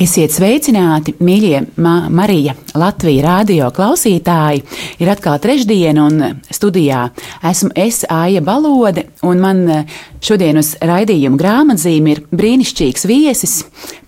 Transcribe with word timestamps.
Esiet 0.00 0.32
sveicināti, 0.32 1.12
mīļie 1.20 1.58
Ma 1.84 2.06
Marija 2.08 2.54
Latvijas 2.72 3.24
radio 3.26 3.66
klausītāji. 3.76 4.62
Ir 4.96 5.10
atkal 5.12 5.36
trešdiena, 5.42 6.06
un 6.08 6.38
studijā 6.48 7.02
esmu 7.50 7.68
es 7.76 8.06
Aija 8.08 8.40
Balode, 8.40 9.10
un 9.28 9.42
man 9.44 9.60
eh, 9.68 9.98
šodien 10.24 10.56
uz 10.62 10.72
raidījuma 10.80 11.36
grāmatzīme 11.36 12.14
ir 12.14 12.22
brīnišķīgs 12.32 13.04
viesis, 13.10 13.58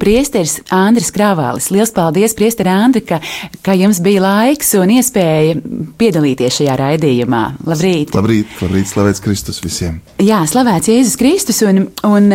priesteris 0.01 0.63
Andris 0.73 1.13
Kravālis. 1.13 1.69
Lielas 1.75 1.93
paldies, 1.93 2.39
priesteri 2.41 2.73
Andri, 2.73 3.05
ka, 3.13 3.21
ka 3.61 3.77
jums 3.77 4.01
bija 4.01 4.25
laiks 4.25 4.73
un 4.81 4.97
iespēja 4.97 5.61
piedalīties 6.01 6.63
šajā 6.63 6.79
raidījumā. 6.87 7.43
Labrīt! 7.69 8.17
Labrīt, 8.17 8.61
labrīt 8.65 8.95
slavēts 8.95 9.21
Kristus 9.21 9.61
visiem! 9.61 10.01
Jā, 10.25 10.41
slavēts 10.49 10.89
Jēzus 10.89 11.21
Kristus, 11.21 11.61
un, 11.69 11.91
un 12.09 12.33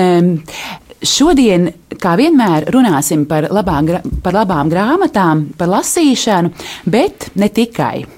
Šodien, 1.06 1.70
kā 2.02 2.16
vienmēr, 2.18 2.72
runāsim 2.74 3.28
par 3.30 3.50
labām, 3.54 3.90
par 4.24 4.34
labām 4.34 4.72
grāmatām, 4.72 5.48
par 5.58 5.70
lasīšanu, 5.76 6.54
bet 6.90 7.30
ne 7.38 7.50
tikai. 7.54 8.17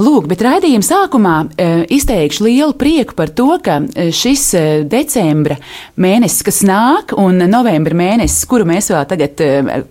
Lūk, 0.00 0.30
bet 0.30 0.40
raidījuma 0.40 0.86
sākumā 0.86 1.34
e, 1.60 1.64
izteikšu 1.92 2.46
lielu 2.46 2.72
prieku 2.78 3.12
par 3.18 3.28
to, 3.36 3.50
ka 3.60 3.82
e, 3.84 4.06
šis 4.16 4.44
e, 4.56 4.62
decembra 4.88 5.58
mēnesis, 6.00 6.40
kas 6.46 6.60
nāk, 6.64 7.12
un 7.20 7.42
novembra 7.50 7.98
mēnesis, 7.98 8.46
kuru 8.48 8.64
mēs 8.70 8.88
vēl 8.94 9.02
tagad, 9.10 9.42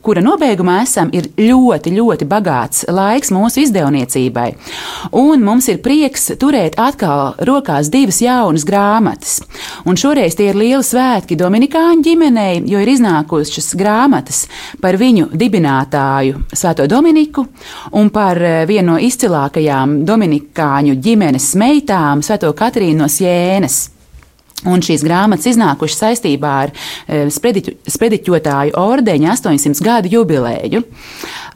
kura 0.01 0.23
nobeigumā 0.25 0.79
esam, 0.81 1.11
ir 1.13 1.27
ļoti, 1.37 1.93
ļoti 1.93 2.27
bagāts 2.29 2.87
laiks 2.89 3.29
mūsu 3.35 3.61
izdevniecībai. 3.67 4.47
Un 5.19 5.45
mums 5.45 5.67
ir 5.69 5.81
prieks 5.85 6.31
turēt 6.41 6.79
atkal 6.81 7.35
rokās 7.45 7.91
divas 7.93 8.23
jaunas 8.23 8.65
grāmatas. 8.65 9.37
Un 9.85 9.99
šoreiz 9.99 10.39
tie 10.39 10.49
ir 10.49 10.57
lieli 10.57 10.81
svētki 10.85 11.37
Dominikāņu 11.37 12.07
ģimenei, 12.09 12.63
jo 12.71 12.81
ir 12.81 12.93
iznākušas 12.95 13.75
grāmatas 13.77 14.41
par 14.81 14.97
viņu 14.97 15.29
dibinātāju 15.37 16.47
Svēto 16.49 16.89
Dominiku 16.89 17.45
un 17.99 18.09
par 18.13 18.41
vienu 18.65 18.95
no 18.95 18.99
izcilākajām 19.05 19.98
Dominikāņu 20.07 20.97
ģimenes 21.03 21.53
meitām, 21.59 22.23
Svēto 22.25 22.51
Katrīnu 22.57 23.03
no 23.03 23.09
Sienas. 23.11 23.87
Un 24.67 24.81
šīs 24.83 25.05
grāmatas 25.07 25.47
iznākušas 25.53 26.01
saistībā 26.03 26.53
ar 26.65 26.71
e, 26.73 27.21
sprediķu, 27.31 27.77
sprediķotāju 27.87 28.75
ordeņa 28.75 29.31
800 29.37 29.85
gadu 29.85 30.11
jubileju. 30.11 30.81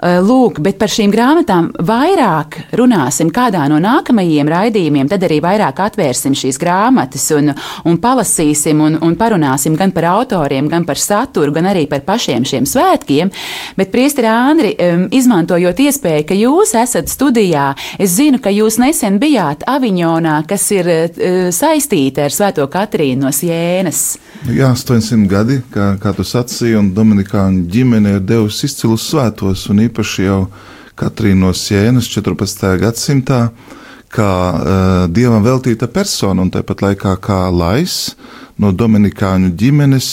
E, 0.03 0.17
lūk, 0.19 0.59
bet 0.63 0.77
par 0.81 0.91
šīm 0.91 1.11
grāmatām 1.13 1.69
vairāk 1.87 2.57
runāsim 2.75 3.29
kādā 3.33 3.63
no 3.71 3.79
nākamajiem 3.83 4.49
raidījumiem, 4.51 5.07
tad 5.11 5.23
arī 5.23 5.39
vairāk 5.43 5.79
atvērsim 5.85 6.35
šīs 6.35 6.59
grāmatas 6.59 7.29
un, 7.37 7.53
un 7.87 7.99
palasīsim 8.03 8.81
un, 8.83 8.97
un 9.05 9.15
parunāsim 9.19 9.77
gan 9.79 9.93
par 9.95 10.09
autoriem, 10.11 10.67
gan 10.71 10.83
par 10.87 10.99
saturu, 10.99 11.53
gan 11.55 11.69
arī 11.71 11.85
par 11.91 12.03
pašiem 12.03 12.43
šiem 12.47 12.67
svētkiem. 12.67 13.31
Bet, 13.79 13.93
Priesteri 13.93 14.27
Andri, 14.27 14.73
izmantojot 15.15 15.79
iespēju, 15.85 16.27
ka 16.27 16.35
jūs 16.37 16.73
esat 16.81 17.11
studijā, 17.11 17.69
es 18.01 18.17
zinu, 18.17 18.41
ka 18.43 18.51
jūs 18.51 18.79
nesen 18.81 19.19
bijāt 19.21 19.63
Aviņonā, 19.69 20.39
kas 20.49 20.67
ir 20.75 20.89
saistīta 21.55 22.27
ar 22.27 22.35
Svēto 22.35 22.67
Katrīnu. 22.67 23.23
No 23.23 23.31
Sienas. 23.31 24.17
Jā, 24.49 24.73
800 24.75 25.27
gadi, 25.31 25.59
kā, 25.71 25.93
kā 26.01 26.11
tu 26.17 26.25
sacīji, 26.27 26.75
un 26.75 26.89
Dominikāņu 26.95 27.61
ģimene 27.71 28.17
ir 28.17 28.25
devusi 28.27 28.67
izcilus 28.67 29.05
svētos, 29.07 29.69
un 29.71 29.79
īpaši 29.85 29.92
jau 30.19 30.47
Katrīna 30.99 31.47
no 31.47 31.51
Sienas 31.57 32.09
14. 32.13 32.65
gadsimtā, 32.81 33.47
kā 34.13 34.29
uh, 34.29 35.05
dievam 35.09 35.41
veltīta 35.45 35.89
persona, 35.89 36.43
un 36.43 36.51
tāpat 36.53 36.83
laikā 36.85 37.15
kā 37.21 37.47
lais 37.49 38.13
no 38.61 38.69
Dominikāņu 38.73 39.53
ģimenes 39.57 40.09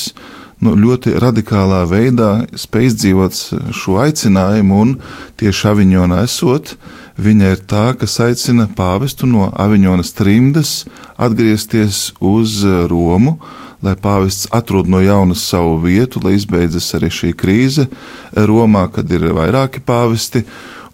nu, 0.65 0.75
ļoti 0.77 1.15
radikālā 1.21 1.83
veidā 1.89 2.31
spēj 2.57 2.91
izdzīvot 2.91 3.41
šo 3.77 3.99
aicinājumu, 4.05 4.81
un 4.85 4.95
tieši 5.41 5.69
Aviņonā 5.73 6.23
esot, 6.25 6.75
viņa 7.21 7.55
ir 7.55 7.65
tā, 7.69 7.87
kas 8.01 8.19
aicina 8.25 8.69
pāvestu 8.77 9.29
no 9.29 9.51
Aviņonas 9.53 10.15
trimdas 10.17 10.75
atgriezties 11.21 12.11
uz 12.21 12.63
Romu, 12.65 13.39
lai 13.83 13.95
pāvests 13.97 14.49
atrod 14.55 14.89
no 14.91 15.01
jauna 15.01 15.37
savu 15.39 15.79
vietu, 15.85 16.21
lai 16.25 16.37
izbeidzas 16.37 16.91
arī 16.99 17.11
šī 17.13 17.33
krīze 17.37 17.89
Romā, 18.35 18.87
kad 18.93 19.11
ir 19.13 19.31
vairāki 19.37 19.83
pāvesti. 19.85 20.45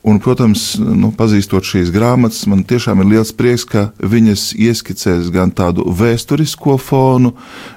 Un, 0.06 0.20
protams, 0.22 0.76
nu, 0.78 1.08
pazīstot 1.18 1.66
šīs 1.66 1.88
grāmatas, 1.90 2.44
man 2.46 2.60
tiešām 2.62 3.00
ir 3.02 3.08
liels 3.10 3.32
prieks, 3.34 3.64
ka 3.66 3.88
viņas 3.98 4.52
ieskicēs 4.54 5.32
gan 5.34 5.50
tādu 5.50 5.82
vēsturisko 5.98 6.76
fonu, 6.78 7.32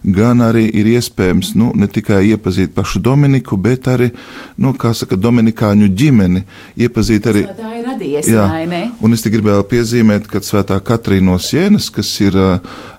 gan 0.06 0.46
arī 0.46 0.68
ir 0.70 0.92
iespējams 0.92 1.56
nu, 1.58 1.72
ne 1.74 1.90
tikai 1.90 2.22
iepazīt 2.28 2.76
pašu 2.76 3.02
Dominiku, 3.02 3.58
bet 3.58 3.90
arī, 3.90 4.12
nu, 4.62 4.76
kā 4.78 4.94
saka, 4.94 5.18
Dominikāņu 5.18 5.90
ģimeni, 5.90 6.46
iepazīt 6.78 7.32
arī. 7.34 7.48
Tā 7.50 7.79
radies, 8.00 8.30
jā, 8.32 8.46
ne? 8.70 8.82
Un 9.04 9.16
es 9.16 9.24
te 9.24 9.32
gribēju 9.34 9.66
piezīmēt, 9.70 10.30
ka 10.32 10.42
Svētā 10.44 10.80
Katrīna 10.86 11.32
no 11.32 11.38
Sienas, 11.44 11.90
kas 11.94 12.10
ir 12.24 12.38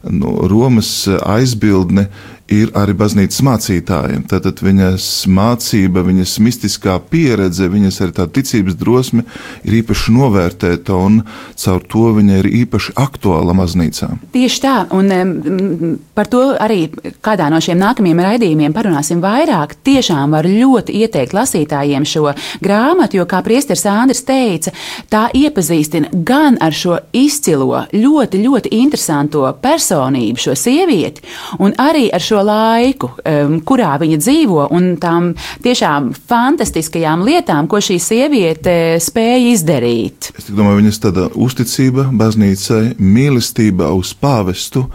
nu, 0.04 0.34
Romas 0.50 0.92
aizbildne, 1.08 2.08
ir 2.50 2.72
arī 2.76 2.94
baznīcas 2.98 3.42
mācītājiem. 3.46 4.24
Tātad 4.30 4.60
viņas 4.64 5.06
mācība, 5.30 6.02
viņas 6.06 6.36
mistiskā 6.42 6.96
pieredze, 7.10 7.68
viņas 7.70 8.00
arī 8.04 8.16
tā 8.16 8.26
ticības 8.26 8.76
drosme 8.80 9.24
ir 9.64 9.78
īpaši 9.80 10.14
novērtēta 10.16 10.96
un 10.98 11.20
caur 11.60 11.84
to 11.90 12.10
viņa 12.18 12.40
ir 12.42 12.50
īpaši 12.62 12.94
aktuāla 13.00 13.54
baznīcā. 13.58 14.10
Tieši 14.34 14.62
tā, 14.64 14.74
un 14.96 15.98
par 16.16 16.30
to 16.30 16.42
arī 16.60 16.88
kādā 17.22 17.48
no 17.52 17.60
šiem 17.62 17.78
nākamajiem 17.80 18.24
raidījumiem 18.26 18.74
parunāsim 18.76 19.22
vairāk. 19.22 19.76
Tiešām 19.86 20.34
var 20.34 20.48
ļoti 20.50 20.96
ieteikt 21.04 21.36
lasītājiem 21.36 22.06
šo 22.08 22.34
grāmatu, 22.62 23.20
jo, 23.20 23.28
kā 23.30 23.42
priesteris 23.46 23.86
Andris 23.90 24.24
teica, 24.26 24.74
tā 25.10 25.28
iepazīstina 25.36 26.10
gan 26.26 26.58
ar 26.62 26.74
šo 26.76 26.98
izcilo, 27.16 27.84
ļoti, 27.94 28.42
ļoti 28.42 28.74
interesanto 28.80 29.46
personību, 29.62 30.40
šo 30.40 30.56
sievieti, 30.58 31.24
un 31.62 31.74
arī 31.80 32.08
ar 32.14 32.22
šo 32.24 32.39
laiku, 32.46 33.12
um, 33.24 33.58
kurā 33.66 33.94
viņa 34.00 34.18
dzīvo, 34.20 34.66
un 34.76 34.92
tām 35.00 35.32
tiešām 35.64 36.10
fantastiskajām 36.30 37.24
lietām, 37.26 37.68
ko 37.70 37.80
šī 37.84 37.98
sieviete 38.02 38.76
spēja 39.02 39.54
izdarīt. 39.54 40.32
Es 40.38 40.50
domāju, 40.50 40.82
viņas 40.82 41.02
tāda 41.06 41.30
uzticība 41.34 42.08
baznīcai, 42.12 42.84
mīlestība 42.98 43.92
uz 43.96 44.14
pāvestu 44.18 44.86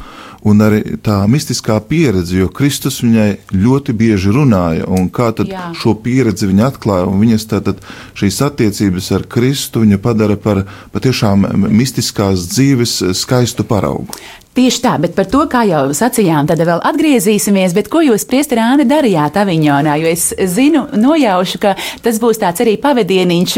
un 0.45 0.61
arī 0.61 0.81
tā 1.03 1.17
mistiskā 1.29 1.79
pieredze, 1.89 2.37
jo 2.37 2.49
Kristus 2.53 2.99
viņai 3.03 3.29
ļoti 3.55 3.95
bieži 3.97 4.33
runāja, 4.35 4.85
un 4.85 5.09
kā 5.13 5.31
tad 5.35 5.49
Jā. 5.49 5.71
šo 5.77 5.95
pieredzi 6.05 6.49
viņa 6.51 6.69
atklāja, 6.69 7.09
un 7.09 7.21
viņas 7.23 7.47
tātad 7.49 7.81
šīs 8.17 8.41
attiecības 8.45 9.11
ar 9.17 9.25
Kristu 9.31 9.81
viņa 9.85 10.01
padara 10.03 10.37
par 10.37 10.63
patiešām 10.93 11.47
mistiskās 11.65 12.45
dzīves 12.53 12.99
skaistu 13.17 13.65
paraugu. 13.67 14.13
Tieši 14.55 14.79
tā, 14.79 14.93
bet 15.03 15.11
par 15.17 15.25
to, 15.27 15.41
kā 15.51 15.65
jau 15.67 15.81
sacījām, 15.91 16.47
tad 16.47 16.61
vēl 16.63 16.79
atgriezīsimies. 16.87 17.73
Bet 17.75 17.89
ko 17.91 17.99
jūs, 18.05 18.23
Priesterāni, 18.29 18.85
darījāt 18.87 19.35
Aviņonā? 19.41 19.97
Jo 19.99 20.07
es 20.07 20.29
zinu, 20.53 20.85
nojaušu, 20.95 21.59
ka 21.59 21.73
tas 22.05 22.21
būs 22.23 22.39
tāds 22.39 22.63
arī 22.63 22.77
pavadieniņš 22.79 23.55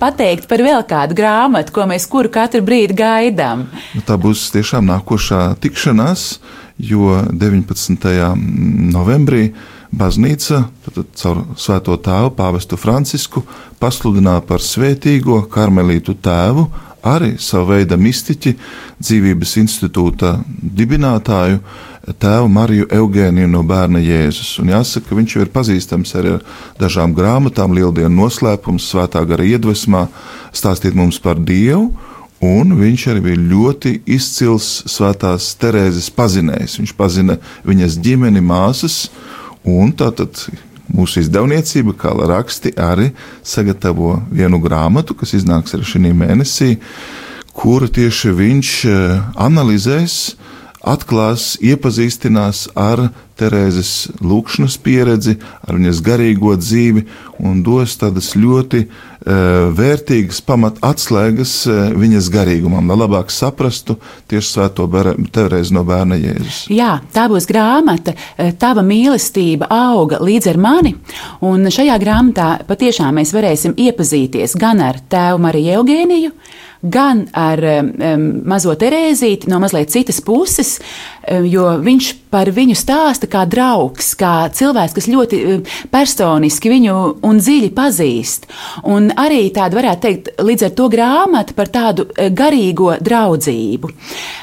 pateikt 0.00 0.48
par 0.48 0.64
vēl 0.64 0.86
kādu 0.88 1.18
grāmatu, 1.18 1.74
ko 1.76 1.84
mēs 1.90 2.08
kuru 2.08 2.32
katru 2.32 2.62
brīdi 2.64 2.96
gaidām. 2.96 3.66
Nu, 3.92 4.00
tā 4.08 4.16
būs 4.16 4.46
tiešām 4.54 4.88
nākošā 4.88 5.42
tikšanās, 5.60 6.24
jo 6.80 7.18
19. 7.28 8.08
novembrī 8.96 9.50
baznīca 9.92 10.62
caur 11.12 11.42
Svēto 11.60 11.98
tēvu 12.00 12.32
pāvestu 12.38 12.80
Francisku 12.80 13.44
pasludināja 13.82 14.46
par 14.48 14.64
svētīgo 14.64 15.42
karmelītu 15.52 16.16
tēvu 16.24 16.70
arī 17.02 17.34
savu 17.42 17.72
veidu 17.72 17.98
mistiķi, 17.98 18.54
dzīvības 19.02 19.56
institūta 19.62 20.36
dibinātāju, 20.62 21.60
tēvu 22.22 22.48
Mariju 22.50 22.88
Eugēniju 22.90 23.50
no 23.50 23.62
bērna 23.66 24.00
Jēzus. 24.02 24.56
Un 24.62 24.72
jāsaka, 24.72 25.08
ka 25.08 25.18
viņš 25.18 25.36
jau 25.36 25.44
ir 25.44 25.52
pazīstams 25.54 26.14
arī 26.18 26.36
ar 26.36 26.46
dažām 26.80 27.14
grāmatām, 27.14 27.74
Lieldienu 27.76 28.24
noslēpums, 28.24 28.88
svētā 28.90 29.22
gara 29.28 29.46
iedvesmā, 29.46 30.08
stāstīt 30.54 30.98
mums 30.98 31.20
par 31.22 31.38
Dievu. 31.38 31.92
Un 32.42 32.74
viņš 32.74 33.04
arī 33.12 33.20
bija 33.22 33.38
ļoti 33.38 34.00
izcils 34.10 34.80
svētās 34.90 35.52
Terēzes 35.62 36.08
pazinējs. 36.10 36.80
Viņš 36.80 36.94
pazina 36.98 37.38
viņas 37.62 38.00
ģimeni, 38.02 38.42
māsas, 38.42 39.04
un 39.62 39.94
tātad 39.94 40.42
mūsu 40.92 41.22
izdevniecība, 41.22 41.94
kā 41.98 42.12
raksti, 42.28 42.74
arī 42.76 43.10
sagatavo 43.42 44.18
vienu 44.30 44.60
grāmatu, 44.62 45.16
kas 45.18 45.34
iznāks 45.38 45.74
arī 45.76 45.88
šī 45.88 46.12
mēnesī, 46.12 46.76
kuru 47.52 47.88
tieši 47.88 48.32
viņš 48.38 48.72
eh, 48.88 49.18
analizēs 49.36 50.18
atklās, 50.82 51.56
iepazīstinās 51.62 52.68
ar 52.78 53.10
Terēzes 53.42 54.12
lūkšanas 54.22 54.76
pieredzi, 54.84 55.32
ar 55.64 55.78
viņas 55.78 56.02
garīgo 56.04 56.52
dzīvi 56.60 57.00
un 57.42 57.62
dos 57.64 57.96
tādas 57.98 58.34
ļoti 58.38 58.82
uh, 58.84 59.72
vērtīgas 59.74 60.42
pamat 60.46 60.78
atslēgas 60.84 61.54
uh, 61.66 61.80
viņas 61.98 62.28
garīgumam, 62.30 62.92
lai 62.92 62.98
labāk 63.00 63.32
saprastu 63.34 63.96
tieši 64.30 64.50
svēto 64.50 64.86
Terēzi 65.32 65.74
no 65.74 65.82
bērna 65.88 66.20
Jēzus. 66.20 66.66
Jā, 66.70 66.92
tā 67.14 67.26
būs 67.32 67.48
grāmata, 67.50 68.14
tava 68.60 68.84
mīlestība 68.86 69.70
auga 69.72 70.20
līdz 70.22 70.52
ar 70.52 70.60
mani, 70.62 70.94
un 71.42 71.66
šajā 71.72 71.96
grāmatā 72.02 72.50
patiešām 72.68 73.16
mēs 73.18 73.32
varēsim 73.34 73.74
iepazīties 73.80 74.58
gan 74.60 74.84
ar 74.84 75.00
tēvu 75.10 75.40
Mariju 75.42 75.80
Eugēniju, 75.80 76.36
gan 76.82 77.26
ar 77.38 77.62
um, 77.62 78.26
mazo 78.48 78.74
Terēzīti 78.78 79.50
no 79.50 79.60
mazliet 79.62 79.92
citas 79.94 80.18
puses, 80.24 80.74
um, 81.30 81.46
jo 81.46 81.68
viņš 81.82 82.10
par 82.32 82.50
viņu 82.50 82.74
stāsta 82.78 83.28
kā 83.30 83.44
draugs, 83.46 84.12
kā 84.18 84.48
cilvēks, 84.54 84.96
kas 84.98 85.08
ļoti 85.12 85.40
um, 85.46 85.64
personiski 85.92 86.72
viņu 86.72 86.98
un 87.28 87.40
dziļi 87.42 87.72
pazīst. 87.76 88.48
Un 88.90 89.12
arī 89.14 89.44
tāda 89.54 89.78
varētu 89.78 90.06
teikt, 90.06 90.32
līdz 90.42 90.68
ar 90.68 90.76
to 90.78 90.88
grāmata 90.92 91.56
par 91.58 91.70
tādu 91.72 92.08
uh, 92.10 92.30
garīgo 92.34 92.96
draudzību. 92.98 93.92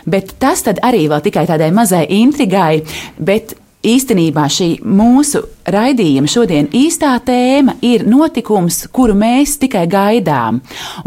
Bet 0.09 0.37
tas 0.39 0.63
arī 0.69 1.07
vēl 1.11 1.25
tikai 1.25 1.47
tādai 1.49 1.73
mazai 1.75 2.05
intrigai, 2.19 2.85
bet 3.19 3.58
Īstenībā 3.79 4.43
šī 4.51 4.81
mūsu 4.83 5.39
raidījuma 5.71 6.27
šodien 6.27 6.65
īstā 6.75 7.13
tēma 7.23 7.77
ir 7.85 8.01
notikums, 8.03 8.81
kuru 8.91 9.13
mēs 9.15 9.53
tikai 9.61 9.85
gaidām. 9.87 10.57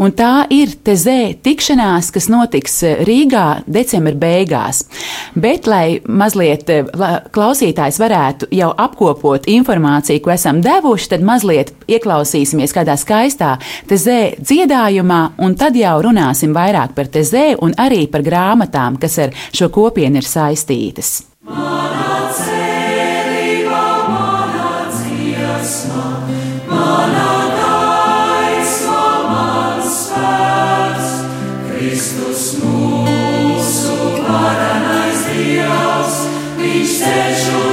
Un 0.00 0.14
tā 0.16 0.46
ir 0.48 0.70
Tezē 0.80 1.34
tikšanās, 1.44 2.08
kas 2.14 2.30
notiks 2.32 2.78
Rīgā 3.04 3.66
decembra 3.68 4.16
beigās. 4.16 4.86
Bet, 5.36 5.68
lai 5.68 6.00
mazliet 6.08 6.72
eh, 6.72 6.88
klausītājs 7.36 7.98
varētu 8.00 8.48
jau 8.56 8.70
apkopot 8.72 9.50
informāciju, 9.52 10.22
ko 10.24 10.32
esam 10.32 10.62
devuši, 10.64 11.10
tad 11.12 11.26
mazliet 11.28 11.74
ieklausīsimies 11.92 12.72
kādā 12.72 12.96
skaistā 12.96 13.58
Tezē 13.90 14.38
dziedājumā, 14.40 15.20
un 15.44 15.58
tad 15.60 15.76
jau 15.76 15.98
runāsim 16.08 16.56
vairāk 16.56 16.96
par 16.96 17.12
Tezē 17.12 17.50
un 17.60 17.76
arī 17.76 18.06
par 18.08 18.24
grāmatām, 18.24 18.96
kas 18.96 19.18
ar 19.26 19.36
šo 19.52 19.68
kopienu 19.76 20.24
ir 20.24 20.30
saistītas. 20.30 21.18
seja 36.92 37.71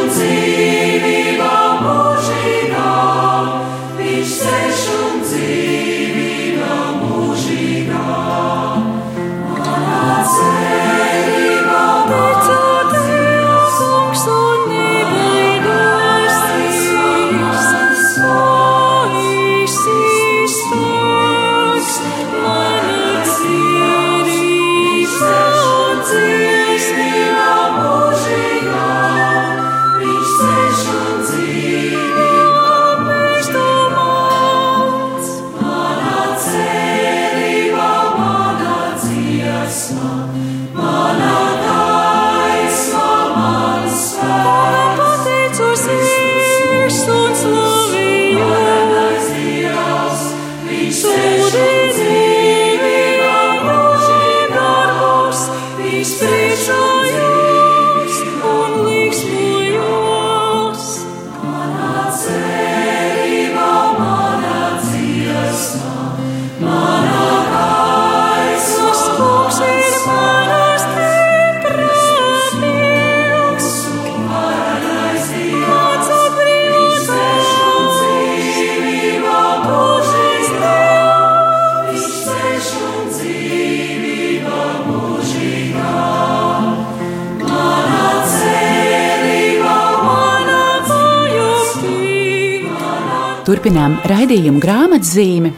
Turpinām 93.69 93.99
raidījumu 94.09 94.57
grāmatzīmi. 94.63 95.49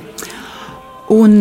Un 1.15 1.37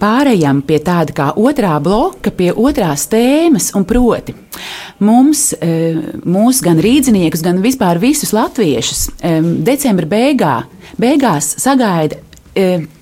pārējām 0.00 0.64
pie 0.66 0.80
tāda 0.82 1.14
kā 1.14 1.28
otrā 1.38 1.76
bloka, 1.78 2.32
pie 2.34 2.48
otrās 2.50 3.04
tēmas, 3.06 3.68
un 3.78 3.86
proti, 3.86 4.34
mums, 4.98 5.52
mūs 6.26 6.62
gan 6.66 6.82
rīzniekus, 6.82 7.46
gan 7.46 7.62
vispār 7.62 8.02
visus 8.02 8.34
latviešus 8.34 9.04
decembra 9.62 10.10
beigā, 10.10 10.56
beigās 10.98 11.54
sagaida 11.62 12.18
E, 12.18 12.27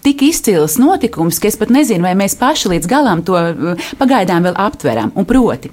tik 0.02 0.22
izcils 0.22 0.76
notikums, 0.78 1.40
ka 1.42 1.48
es 1.48 1.56
pat 1.58 1.72
nezinu, 1.74 2.04
vai 2.06 2.14
mēs 2.18 2.36
paši 2.38 2.72
līdz 2.74 2.90
galam 2.90 3.22
to 3.26 3.36
e, 3.38 3.74
pagaidām 4.00 4.46
vēl 4.46 4.58
aptveram. 4.66 5.12
Un 5.16 5.26
proti, 5.28 5.70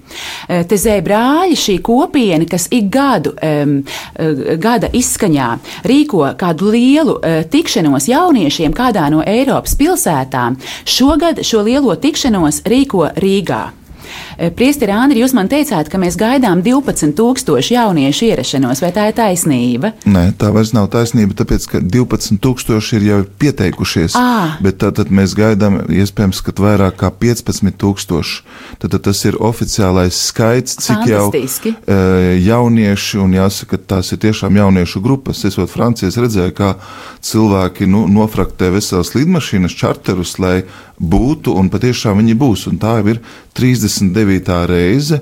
e, 0.47 0.63
te 0.69 0.79
zēbrāļi, 0.79 1.59
šī 1.59 1.77
kopiena, 1.85 2.47
kas 2.49 2.69
ik 2.73 2.89
gadu, 2.93 3.33
gada 4.61 4.89
izskaņā 4.93 5.49
rīko 5.87 6.25
kādu 6.39 6.71
lielu 6.73 7.17
tikšanos 7.51 8.07
jauniešiem 8.11 8.73
kādā 8.75 9.09
no 9.13 9.23
Eiropas 9.25 9.77
pilsētām, 9.79 10.57
šogad 10.85 11.43
šo 11.45 11.63
lielo 11.67 11.95
tikšanos 11.95 12.63
rīko 12.69 13.09
Rīgā. 13.19 13.63
Eh, 14.43 14.51
Priesteri 14.51 14.91
Andri, 14.91 15.21
jūs 15.23 15.31
man 15.37 15.47
teicāt, 15.47 15.87
ka 15.87 15.99
mēs 16.01 16.17
gaidām 16.19 16.59
12,000 16.65 17.69
jauniešu 17.71 18.25
ierašanos, 18.27 18.81
vai 18.83 18.89
tā 18.91 19.05
ir 19.07 19.15
taisnība? 19.15 19.93
Nē, 20.03 20.23
tā 20.39 20.49
vairs 20.51 20.73
nav 20.75 20.89
taisnība, 20.91 21.37
tāpēc 21.39 21.67
ka 21.71 21.79
12,000 21.79 22.97
ir 22.97 23.05
jau 23.07 23.19
pieteikušies. 23.39 24.17
À. 24.19 24.57
Bet 24.63 24.83
tad 24.83 25.13
mēs 25.15 25.37
gaidām, 25.39 25.79
iespējams, 25.87 26.43
ka 26.43 26.55
vairāk 26.59 26.99
kā 26.99 27.11
15,000. 27.23 28.43
Tad, 28.83 28.97
tas 29.05 29.23
ir 29.29 29.39
oficiālais 29.39 30.19
skaits, 30.27 30.75
cik 30.83 31.07
jau 31.07 31.29
uh, 31.31 31.73
jaunieši, 32.43 33.21
un 33.23 33.37
jāsaka, 33.37 33.79
tās 33.79 34.11
ir 34.11 34.19
tiešām 34.27 34.59
jauniešu 34.59 34.99
grupas. 35.03 35.45
Esot 35.47 35.71
Francijas 35.71 36.19
redzēju, 36.19 36.57
kā 36.57 36.73
cilvēki 37.23 37.87
nu, 37.87 38.09
nofraktē 38.11 38.73
veselas 38.75 39.15
lidmašīnas, 39.15 39.77
čarterus, 39.79 40.35
lai 40.43 40.65
būtu, 41.03 41.55
un 41.59 41.69
patiešām 41.73 42.21
viņi 42.21 42.37
būs. 42.39 42.67
Un 42.71 42.79
tā 42.81 42.97
jau 42.99 43.13
ir 43.13 43.21
39. 43.57 44.53
reize, 44.69 45.19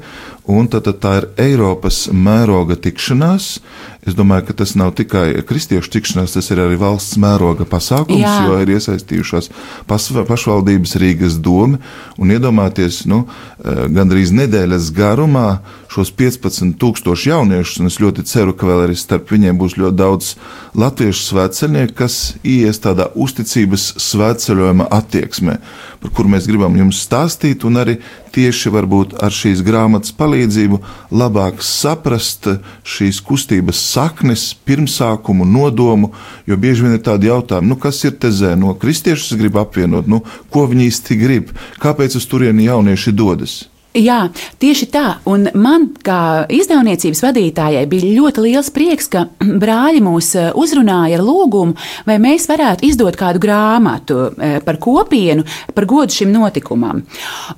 un 0.51 0.67
tad, 0.71 0.85
tad 0.87 0.99
tā 1.03 1.13
ir 1.21 1.27
Eiropas 1.39 2.05
mēroga 2.11 2.77
tikšanās. 2.79 3.53
Es 4.01 4.15
domāju, 4.17 4.47
ka 4.47 4.55
tas 4.63 4.73
nav 4.79 4.95
tikai 4.97 5.43
kristiešu 5.45 5.91
tikšanās, 5.93 6.33
tas 6.33 6.47
ir 6.49 6.61
arī 6.63 6.79
valsts 6.81 7.19
mēroga 7.21 7.67
pasākums, 7.69 8.23
Jā. 8.23 8.47
jo 8.47 8.57
ir 8.63 8.71
iesaistījušās 8.73 9.51
pašvaldības 9.89 10.95
Rīgas 11.01 11.37
doma. 11.37 11.77
Un 12.17 12.33
iedomājieties, 12.33 13.03
nu, 13.11 13.23
eh, 13.27 13.85
gandrīz 13.93 14.33
nedēļas 14.33 14.89
garumā 14.97 15.59
šos 15.91 16.09
15,000 16.17 17.27
jauniešus, 17.27 17.79
un 17.79 17.91
es 17.91 17.99
ļoti 18.01 18.25
ceru, 18.25 18.55
ka 18.57 18.65
vēl 18.65 18.87
arī 18.87 18.97
starp 18.97 19.29
viņiem 19.29 19.59
būs 19.59 19.77
ļoti 19.77 19.97
daudz 19.99 20.35
latviešu 20.73 21.25
svētceļnieku, 21.27 21.95
kas 21.99 22.33
ies 22.43 22.79
tādā 22.79 23.11
uzticības 23.13 23.91
svētceļojuma 23.99 24.87
attieksmē, 24.89 25.59
par 26.01 26.11
kuru 26.17 26.31
mēs 26.33 26.47
gribam 26.49 26.75
jums 26.77 26.99
stāstīt, 27.05 27.65
un 27.67 27.77
arī 27.81 27.97
tieši 28.33 28.71
varbūt 28.73 29.15
ar 29.21 29.33
šīs 29.35 29.61
grāmatas 29.65 30.13
palīdzību 30.17 30.79
labāk 31.13 31.61
saprast 31.65 32.49
šīs 32.87 33.21
kustības 33.25 33.81
saknes, 33.93 34.47
pirmsākumu, 34.65 35.45
nodomu, 35.45 36.11
jo 36.49 36.57
bieži 36.57 36.87
vien 36.87 36.97
ir 36.97 37.03
tādi 37.05 37.29
jautājumi, 37.29 37.69
nu, 37.69 37.77
kas 37.81 38.01
ir 38.07 38.17
tezē, 38.17 38.55
no 38.57 38.73
kristiešus 38.73 39.37
grib 39.39 39.59
apvienot, 39.61 40.09
nu, 40.09 40.23
ko 40.49 40.65
viņi 40.71 40.89
īsti 40.89 41.19
grib, 41.21 41.53
kāpēc 41.83 42.17
uz 42.17 42.25
turieni 42.29 42.65
jaunieši 42.69 43.13
dodas. 43.13 43.61
Jā, 43.91 44.29
tieši 44.55 44.85
tā. 44.87 45.05
Un 45.27 45.49
man, 45.59 45.89
kā 45.99 46.45
izdevniecības 46.47 47.21
vadītājai, 47.25 47.81
bija 47.91 48.13
ļoti 48.21 48.43
liels 48.45 48.69
prieks, 48.71 49.09
ka 49.11 49.25
brāļi 49.63 49.99
mūs 50.05 50.29
eh, 50.39 50.47
uzrunāja 50.55 51.17
ar 51.19 51.25
lūgumu, 51.27 51.75
vai 52.07 52.15
mēs 52.23 52.47
varētu 52.47 52.87
izdot 52.87 53.19
kādu 53.19 53.41
grāmatu 53.43 54.21
eh, 54.31 54.59
par 54.63 54.79
kopienu, 54.79 55.43
par 55.75 55.89
godu 55.91 56.15
šim 56.15 56.31
notikumam. 56.31 57.03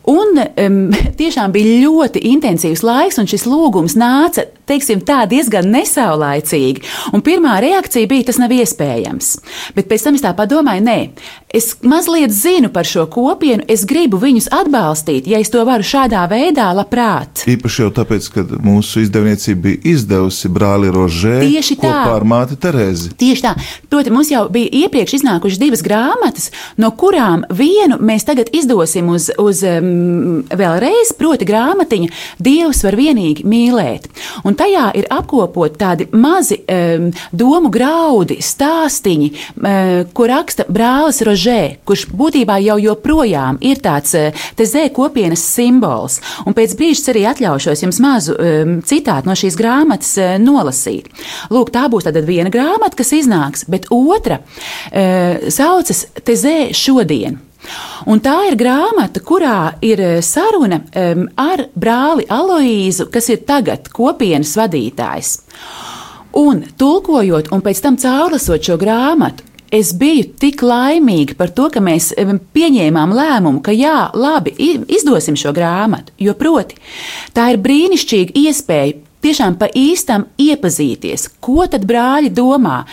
Un 0.10 0.42
um, 0.42 0.82
tiešām 1.22 1.54
bija 1.54 1.78
ļoti 1.86 2.26
intensīvs 2.34 2.82
laiks, 2.82 3.22
un 3.22 3.30
šis 3.30 3.46
lūgums 3.46 3.94
nāca 4.00 4.48
teiksim, 4.70 5.02
tā, 5.06 5.24
diezgan 5.30 5.68
nesaulaicīgi. 5.74 6.84
Un 7.16 7.24
pirmā 7.26 7.58
reakcija 7.64 8.10
bija, 8.10 8.28
tas 8.30 8.40
nav 8.42 8.54
iespējams. 8.56 9.34
Bet 9.76 9.90
pēc 9.92 10.06
tam 10.08 10.18
es 10.18 10.24
tā 10.24 10.34
padomāju, 10.38 10.86
nē, 10.86 10.98
es 11.54 11.74
mazliet 11.86 12.34
zinu 12.34 12.72
par 12.74 12.88
šo 12.88 13.06
kopienu, 13.12 13.66
es 13.68 13.86
gribu 13.90 14.20
viņus 14.22 14.50
atbalstīt, 14.56 15.28
ja 15.30 15.42
es 15.44 15.52
to 15.54 15.64
varu 15.68 15.86
šādā 15.88 16.23
tādā 16.24 16.30
veidā 16.32 16.72
labprāt. 16.74 17.44
Īpaši 17.48 17.84
jau 17.84 17.92
tāpēc, 17.92 18.28
ka 18.32 18.44
mūsu 18.64 19.04
izdevniecība 19.04 19.62
bija 19.62 19.94
izdevusi 19.94 20.50
brāli 20.50 20.92
Rožē 20.92 21.42
Tieši 21.44 21.76
tā. 21.76 21.88
kopā 21.88 22.16
ar 22.16 22.24
māti 22.24 22.56
Terēzi. 22.56 23.14
Tieši 23.18 23.44
tā. 23.44 23.54
Proti, 23.90 24.12
mums 24.12 24.32
jau 24.32 24.48
bija 24.50 24.70
iepriekš 24.84 25.20
iznākušas 25.20 25.60
divas 25.60 25.84
grāmatas, 25.84 26.52
no 26.78 26.92
kurām 26.92 27.44
vienu 27.50 27.98
mēs 28.00 28.26
tagad 28.26 28.50
izdosim 28.54 29.10
uz, 29.10 29.30
uz 29.38 29.64
um, 29.64 30.44
vēlreiz, 30.50 31.14
proti, 31.18 31.46
grāmatiņa 31.46 32.10
Dievs 32.44 32.84
var 32.84 32.96
vienīgi 32.98 33.46
mīlēt. 33.48 34.08
Un 34.44 34.56
tajā 34.56 34.92
ir 34.98 35.08
apkopot 35.12 35.78
tādi 35.80 36.08
mazi 36.14 36.62
um, 36.64 37.12
domu 37.32 37.72
graudi, 37.74 38.40
stāstiņi, 38.44 39.32
um, 39.56 40.04
ko 40.14 40.30
raksta 40.30 40.68
brālis 40.70 41.24
Rožē, 41.26 41.80
kurš 41.86 42.08
būtībā 42.14 42.60
jau 42.64 42.80
joprojām 42.82 43.60
ir 43.62 43.82
tāds 43.84 44.16
uh, 44.20 44.46
tezē 44.58 44.88
kopienas 44.94 45.44
simbols 45.54 46.13
tēls. 46.14 46.46
Un 46.46 46.54
pēc 46.54 46.76
brīža 46.78 47.12
arī 47.14 47.26
atļaušos 47.30 47.84
jums 47.84 48.00
mazu 48.04 48.36
um, 48.38 48.82
citātu 48.82 49.28
no 49.28 49.36
šīs 49.36 49.58
grāmatas 49.58 50.18
uh, 50.18 50.36
nolasīt. 50.40 51.10
Lūk, 51.52 51.72
tā 51.72 51.88
būs 51.90 52.08
tāda 52.08 52.24
viena 52.26 52.50
grāmata, 52.50 52.98
kas 52.98 53.14
iznāks, 53.14 53.66
bet 53.68 53.90
otra 53.92 54.42
uh, 54.42 55.50
saucas 55.50 56.08
Tezē 56.24 56.74
šodien. 56.74 57.40
Un 58.12 58.20
tā 58.20 58.50
ir 58.50 58.58
grāmata, 58.60 59.22
kurā 59.24 59.76
ir 59.82 60.02
uh, 60.02 60.20
saruna 60.22 60.82
um, 60.84 61.30
ar 61.38 61.68
brāli 61.76 62.28
Aloīzu, 62.28 63.10
kas 63.12 63.30
ir 63.30 63.46
tagad 63.48 63.90
kopienas 63.94 64.56
vadītājs. 64.60 65.38
Un 66.34 66.64
tulkojot, 66.78 67.52
un 67.54 67.62
pēc 67.62 67.84
tam 67.84 67.98
caurlasot 68.02 68.64
šo 68.66 68.80
grāmatu, 68.82 69.46
es 69.74 69.94
biju 69.98 70.28
tik 70.40 70.62
laimīga 70.66 71.38
par 71.40 71.54
to, 71.56 71.70
ka 71.74 71.82
mēs 71.84 72.12
pieņēmām 72.56 73.16
lēmumu, 73.18 73.64
ka 73.66 73.74
jā, 73.76 74.12
labi, 74.14 74.54
izdosim 74.88 75.38
šo 75.40 75.54
grāmatu. 75.56 76.14
Jo 76.22 76.38
proti, 76.38 76.78
tā 77.34 77.50
ir 77.54 77.62
brīnišķīga 77.64 78.38
iespēja 78.44 79.00
tiešām 79.24 79.58
pa 79.60 79.70
īstam 79.72 80.28
iepazīties, 80.42 81.30
ko 81.44 81.66
tad 81.72 81.88
brāļi 81.90 82.32
domā, 82.36 82.84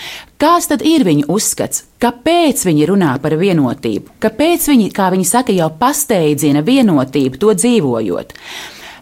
kāds 0.41 0.71
tad 0.71 0.85
ir 0.87 1.05
viņu 1.07 1.27
uzskats, 1.33 1.85
kāpēc 2.03 2.63
viņi 2.69 2.91
runā 2.91 3.17
par 3.23 3.37
vienotību, 3.41 4.21
kāpēc 4.23 4.69
viņi, 4.73 4.91
kā 4.95 5.11
viņi 5.15 5.27
saka, 5.27 5.55
jau 5.57 5.71
pasteidzina 5.81 6.63
vienotību, 6.67 7.41
to 7.43 7.57
dzīvojot. 7.59 8.37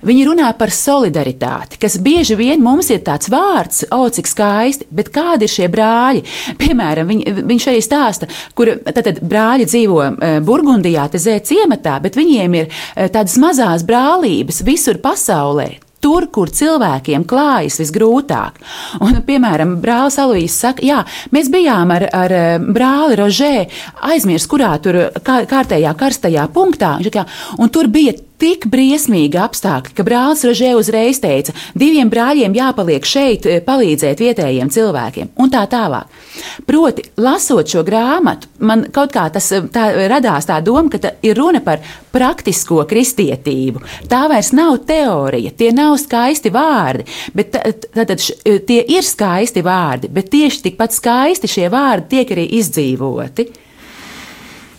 Viņi 0.06 0.26
runā 0.28 0.50
par 0.58 0.70
solidaritāti, 0.74 1.78
kas 1.82 1.98
bieži 2.02 2.36
vien 2.38 2.62
mums 2.62 2.90
ir 2.94 3.02
tāds 3.06 3.30
vārds, 3.32 3.84
o, 3.94 4.04
cik 4.14 4.30
skaisti, 4.30 4.86
bet 4.94 5.10
kādi 5.14 5.48
ir 5.48 5.52
šie 5.52 5.66
brāļi? 5.72 6.22
Piemēram, 6.60 7.10
viņ, 7.10 7.24
viņš 7.48 7.68
arī 7.72 7.82
stāsta, 7.84 8.28
kur 8.58 8.74
tad 8.86 9.22
brāļi 9.22 9.66
dzīvo 9.68 10.04
e, 10.04 10.30
Burgundijā, 10.46 11.08
te 11.10 11.22
zē 11.22 11.40
ciematā, 11.48 11.98
bet 12.04 12.18
viņiem 12.18 12.56
ir 12.60 12.70
e, 12.70 13.10
tādas 13.10 13.38
mazās 13.42 13.86
brālības 13.88 14.62
visur 14.66 15.02
pasaulē 15.02 15.74
tur, 16.04 16.28
kur 16.30 16.50
cilvēkiem 16.54 17.24
klājas 17.28 17.80
visgrūtāk. 17.82 18.60
Un, 19.04 19.18
piemēram, 19.26 19.76
brālis 19.82 20.18
Aloīs 20.22 20.54
saka, 20.62 20.84
jā, 20.86 21.00
mēs 21.34 21.50
bijām 21.52 21.90
ar, 21.94 22.06
ar 22.14 22.34
e, 22.34 22.44
brāli 22.62 23.18
Rožē, 23.18 23.52
aizmirst, 24.12 24.50
kurā 24.50 24.76
tur 24.82 25.00
kārtējā 25.26 25.94
karstajā 25.98 26.46
punktā, 26.54 26.96
un 27.58 27.74
tur 27.74 27.90
bija 27.92 28.14
tik 28.38 28.66
briesmīgi 28.70 29.38
apstākļi, 29.40 29.94
ka 29.98 30.04
brālis 30.06 30.44
Rožē 30.46 30.72
uzreiz 30.78 31.20
teica, 31.22 31.54
diviem 31.78 32.10
brāļiem 32.10 32.54
jāpaliek 32.56 33.06
šeit, 33.06 33.46
eh, 33.46 33.60
palīdzēt 33.64 34.22
vietējiem 34.22 34.70
cilvēkiem, 34.70 35.32
un 35.36 35.50
tā 35.50 35.64
tālāk. 35.70 36.06
Proti, 36.66 37.04
lasot 37.16 37.68
šo 37.68 37.82
grāmatu, 37.84 38.46
man 38.60 38.86
kaut 38.94 39.12
kā 39.12 39.26
tas 39.32 39.50
eh, 39.52 39.66
tā, 39.74 39.90
radās 40.08 40.46
tā 40.46 40.60
doma, 40.64 40.88
ka 40.90 40.98
tā 40.98 41.14
ir 41.22 41.36
runa 41.36 41.60
par 41.60 41.82
praktisko 42.12 42.84
kristietību. 42.88 43.82
Tā 44.08 44.24
vairs 44.30 44.52
nav 44.52 44.78
teorija, 44.86 45.52
tie 45.52 45.72
nav 45.72 45.98
skaisti 45.98 46.52
vārdi, 46.54 47.06
bet 47.34 47.54
tātad 47.94 48.18
eh, 48.44 48.60
tie 48.66 48.82
ir 48.86 49.02
skaisti 49.02 49.62
vārdi, 49.62 50.10
bet 50.12 50.30
tieši 50.30 50.68
tikpat 50.68 50.94
skaisti 50.94 51.50
šie 51.50 51.70
vārdi 51.72 52.14
tiek 52.16 52.36
arī 52.36 52.46
izdzīvoti. 52.60 53.50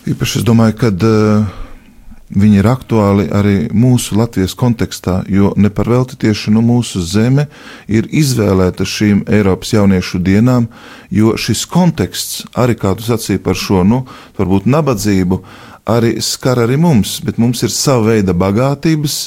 Īpaši 0.09 0.39
es 0.39 0.45
domāju, 0.47 0.73
ka 0.79 0.89
uh, 0.89 1.67
Viņi 2.29 2.59
ir 2.61 2.67
aktuāli 2.69 3.23
arī 3.33 3.55
mūsu 3.73 4.13
Latvijas 4.19 4.53
kontekstā, 4.53 5.23
jo 5.33 5.49
neparvelti 5.57 6.17
tieši 6.21 6.51
nu, 6.53 6.61
mūsu 6.61 7.01
zeme 7.01 7.47
ir 7.89 8.05
izvēlēta 8.05 8.85
šīm 8.85 9.23
Eiropas 9.25 9.73
jauniešu 9.73 10.21
dienām, 10.21 10.67
jo 11.09 11.33
šis 11.41 11.63
konteksts, 11.65 12.43
arī 12.53 12.77
kā 12.77 12.93
tu 12.93 13.07
sacīji 13.07 13.41
par 13.41 13.57
šo, 13.57 13.81
nu, 13.81 14.03
varbūt 14.37 14.69
nabadzību, 14.69 15.41
arī 15.89 16.19
skar 16.21 16.61
arī 16.67 16.77
mums, 16.77 17.17
bet 17.25 17.41
mums 17.41 17.65
ir 17.65 17.73
sava 17.73 18.11
veida 18.11 18.37
bagātības, 18.37 19.17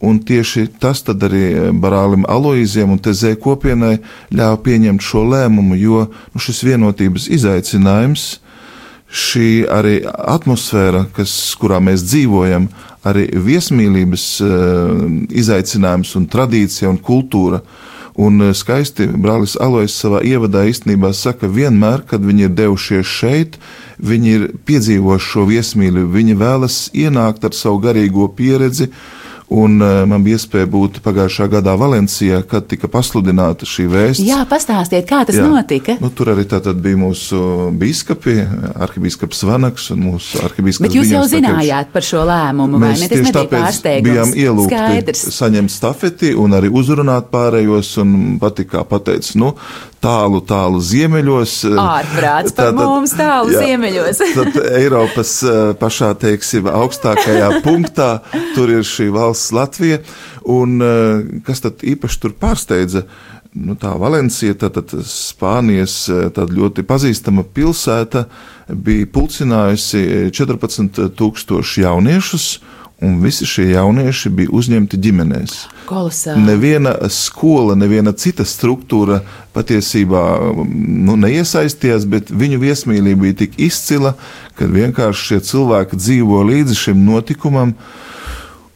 un 0.00 0.22
tieši 0.24 0.70
tas 0.80 1.04
arī 1.12 1.44
brālim 1.76 2.24
Aloīziem 2.24 2.88
un 2.88 3.04
Tezē 3.04 3.34
kopienai 3.36 3.98
ļāva 4.32 4.56
pieņemt 4.64 5.04
šo 5.04 5.28
lēmumu, 5.28 5.76
jo 5.76 6.06
nu, 6.08 6.40
šis 6.40 6.64
vienotības 6.64 7.28
izaicinājums 7.36 8.28
šī 9.16 9.48
arī 9.72 9.96
atmosfēra, 10.04 11.06
kas, 11.16 11.32
kurā 11.60 11.80
mēs 11.82 12.04
dzīvojam, 12.06 12.68
arī 13.06 13.26
viesmīlības 13.46 14.24
uh, 14.44 15.02
izaicinājums 15.30 16.14
un 16.18 16.28
tradīcija 16.30 16.90
un 16.90 17.00
kultūra. 17.02 17.62
Un 18.20 18.40
uh, 18.40 18.54
skaisti 18.56 19.06
brālis 19.12 19.56
Alois 19.62 19.96
savā 19.96 20.22
ievadā 20.26 20.64
īstenībā 20.68 21.12
saka, 21.16 21.48
vienmēr, 21.48 22.04
kad 22.08 22.24
viņi 22.24 22.48
ir 22.48 22.56
devušies 22.58 23.12
šeit, 23.18 23.60
viņi 23.96 24.34
ir 24.38 24.48
piedzīvojuši 24.68 25.32
šo 25.32 25.46
viesmīlību, 25.52 26.16
viņi 26.16 26.40
vēlas 26.40 26.80
ienākt 26.96 27.46
ar 27.46 27.56
savu 27.56 27.80
garīgo 27.86 28.28
pieredzi, 28.36 28.90
uh, 28.90 29.25
Un 29.48 29.78
uh, 29.78 30.00
man 30.10 30.24
bija 30.26 30.40
iespēja 30.40 30.66
būt 30.66 30.96
pagājušā 31.04 31.46
gadā 31.52 31.76
Valencijā, 31.78 32.40
kad 32.50 32.64
tika 32.66 32.88
pasludināta 32.90 33.68
šī 33.68 33.84
vēsts. 33.92 34.24
Jā, 34.26 34.40
pastāstiet, 34.50 35.06
kā 35.06 35.20
tas 35.28 35.38
Jā. 35.38 35.44
notika. 35.46 35.94
Nu, 36.02 36.10
tur 36.10 36.32
arī 36.32 36.42
bija 36.82 36.98
mūsu 36.98 37.70
biskupi, 37.78 38.40
arhibīskaps 38.74 39.44
Vanaks 39.46 39.92
un 39.94 40.02
mūsu 40.08 40.42
arhibīskaps. 40.42 40.88
Bet 40.88 40.98
jūs 40.98 41.14
jau 41.14 41.22
zinājāt 41.30 41.94
par 41.94 42.02
šo 42.02 42.24
lēmumu, 42.26 42.82
vai 42.82 42.96
ne? 42.98 43.06
Tas 43.06 43.22
nebija 43.22 43.46
pārsteigums. 43.52 44.10
Bijām 44.10 44.34
ielūgti 44.34 44.80
Skaidrs. 44.80 45.26
saņemt 45.38 45.70
stafeti 45.70 46.34
un 46.34 46.58
arī 46.58 46.72
uzrunāt 46.74 47.30
pārējos 47.30 47.92
un 48.02 48.16
patikā 48.42 48.82
pateica, 48.90 49.38
nu, 49.38 49.54
tālu, 50.06 50.40
tālu 50.46 50.80
ziemeļos. 50.84 51.54
Eh, 51.68 51.78
Ārprāts 51.82 52.54
par 52.56 52.70
tātad, 52.70 52.80
mums 52.80 53.14
tālu 53.16 53.54
jā, 53.54 53.62
ziemeļos. 53.64 54.22
tad 54.38 54.58
Eiropas 54.78 55.36
eh, 55.46 55.62
pašā, 55.80 56.12
teiksim, 56.22 56.68
augstākajā 56.70 57.52
punktā 57.66 58.10
tur 58.56 58.74
ir 58.78 58.86
šī 58.86 59.10
valsts 59.14 59.54
Latvija. 59.56 60.02
Un 60.56 60.76
eh, 60.84 61.40
kas 61.46 61.64
tad 61.64 61.86
īpaši 61.86 62.22
tur 62.22 62.36
pārsteidza? 62.38 63.06
Nu, 63.56 63.72
tā 63.80 63.94
Valencija, 63.96 64.52
tātad 64.60 64.90
Spānijas 65.08 65.94
tāda 66.12 66.52
ļoti 66.52 66.82
pazīstama 66.84 67.40
pilsēta, 67.56 68.26
bija 68.68 69.06
pulcinājusi 69.14 70.28
14,000 70.36 71.80
jauniešus, 71.80 72.50
un 73.00 73.18
visi 73.20 73.46
šie 73.46 73.70
jaunieši 73.74 74.30
bija 74.32 74.52
uzņemti 74.56 74.98
ģimenēs. 75.04 75.56
Kolosāli. 75.86 76.42
Neviena 76.46 76.94
skola, 77.12 77.76
neviena 77.76 78.14
cita 78.16 78.46
struktūra 78.48 79.20
patiesībā 79.56 80.22
nu, 80.56 81.18
neiesaistījās, 81.20 82.08
bet 82.08 82.32
viņu 82.32 82.60
viesmīlība 82.64 83.26
bija 83.26 83.38
tik 83.44 83.60
izcila, 83.68 84.14
ka 84.56 84.68
vienkārši 84.70 85.30
šie 85.30 85.40
cilvēki 85.50 86.00
dzīvo 86.00 86.42
līdzi 86.48 86.78
šim 86.86 87.04
notikumam. 87.04 87.76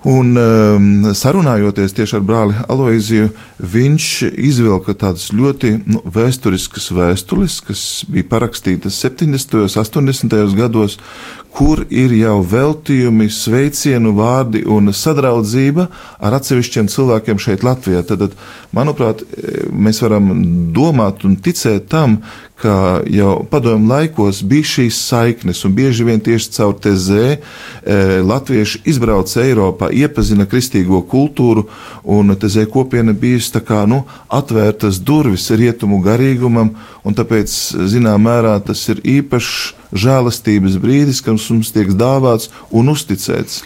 Un 0.09 0.33
um, 0.33 0.85
sarunājoties 1.12 1.92
tieši 1.92 2.16
ar 2.16 2.23
brāli 2.25 2.54
Aloiziju, 2.73 3.26
viņš 3.61 4.07
izvilka 4.33 4.95
tādas 4.97 5.26
ļoti 5.37 5.75
nu, 5.85 6.00
vēsturiskas 6.09 6.87
vēstules, 6.97 7.59
kas 7.66 7.83
bija 8.09 8.25
parakstītas 8.30 8.97
70. 9.04 9.59
un 9.61 9.69
80. 9.69 10.38
gados, 10.57 10.97
kur 11.52 11.83
ir 11.92 12.14
jau 12.16 12.38
veltījumi, 12.49 13.28
sveicienu 13.28 14.14
vārdi 14.16 14.62
un 14.64 14.88
sadraudzība 14.97 15.90
ar 16.16 16.38
atsevišķiem 16.38 16.88
cilvēkiem 16.88 17.42
šeit 17.42 17.66
Latvijā. 17.66 18.00
Tad, 18.09 18.33
manuprāt, 18.73 19.26
mēs 19.69 20.00
varam 20.00 20.33
domāt 20.73 21.26
un 21.28 21.37
ticēt 21.37 21.90
tam, 21.92 22.23
ka 22.61 23.00
jau 23.09 23.40
padomju 23.50 23.88
laikos 23.88 24.43
bija 24.45 24.69
šīs 24.75 24.99
saiknes, 25.09 25.62
un 25.64 25.75
bieži 25.76 26.05
vien 26.05 26.21
tieši 26.21 26.52
caur 26.59 26.75
TZ 26.76 27.21
e, 27.21 27.37
latvieši 28.26 28.83
izbrauca 28.90 29.40
Eiropā, 29.45 29.88
iepazina 29.93 30.45
kristīgo 30.50 31.00
kultūru, 31.09 31.67
un 32.05 32.35
TZ 32.37 32.67
kopiena 32.73 33.17
bijusi 33.17 33.55
tā 33.57 33.64
kā 33.64 33.87
nu, 33.88 34.02
atvērtas 34.29 35.00
durvis 35.00 35.49
rietumu 35.50 36.02
garīgumam, 36.05 36.75
un 37.05 37.17
tāpēc, 37.17 37.57
zinām, 37.88 38.29
mērā 38.29 38.59
tas 38.64 38.85
ir 38.93 39.00
īpašs 39.19 39.52
žēlastības 39.97 40.76
brīdis, 40.81 41.23
kas 41.25 41.49
mums 41.50 41.73
tiek 41.75 41.95
dāvāts 41.97 42.50
un 42.71 42.93
uzticēts. 42.93 43.62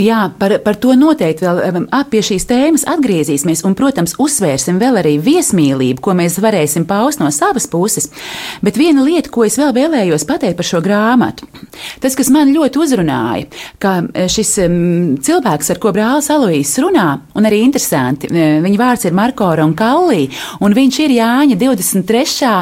Jā, 0.00 0.20
par, 0.38 0.54
par 0.64 0.78
to 0.80 0.94
noteikti 0.96 1.44
vēl 1.44 1.86
pie 2.10 2.20
šīs 2.24 2.46
tēmas 2.48 2.86
atgriezīsimies, 2.88 3.62
un, 3.68 3.74
protams, 3.76 4.14
uzsvērsim 4.22 4.78
vēl 4.80 5.00
arī 5.02 5.16
viesmīlību, 5.20 6.00
ko 6.04 6.14
mēs 6.16 6.38
varēsim 6.40 6.86
paust 6.88 7.20
no 7.20 7.28
savas 7.34 7.66
puses. 7.70 8.08
Bet 8.64 8.78
viena 8.80 9.04
lieta, 9.04 9.30
ko 9.32 9.44
es 9.44 9.58
vēl 9.60 9.74
vēlējos 9.76 10.24
pateikt 10.28 10.56
par 10.58 10.68
šo 10.68 10.80
grāmatu, 10.84 11.48
tas, 12.00 12.16
kas 12.16 12.30
man 12.32 12.52
ļoti 12.54 12.80
uzrunāja, 12.80 13.48
ka 13.82 13.96
e, 14.14 14.24
šis 14.32 14.54
cilvēks, 15.26 15.72
ar 15.74 15.82
ko 15.82 15.92
brālis 15.96 16.30
Aloīs 16.32 16.72
runā, 16.80 17.08
un 17.36 17.50
arī 17.50 17.60
interesanti, 17.66 18.30
e, 18.30 18.48
viņa 18.64 18.80
vārds 18.80 19.08
ir 19.08 19.16
Marko 19.16 19.50
Ronkallī, 19.60 20.30
un 20.64 20.76
viņš 20.76 21.00
ir 21.04 21.16
Jāņa 21.18 21.58
23. 21.60 22.54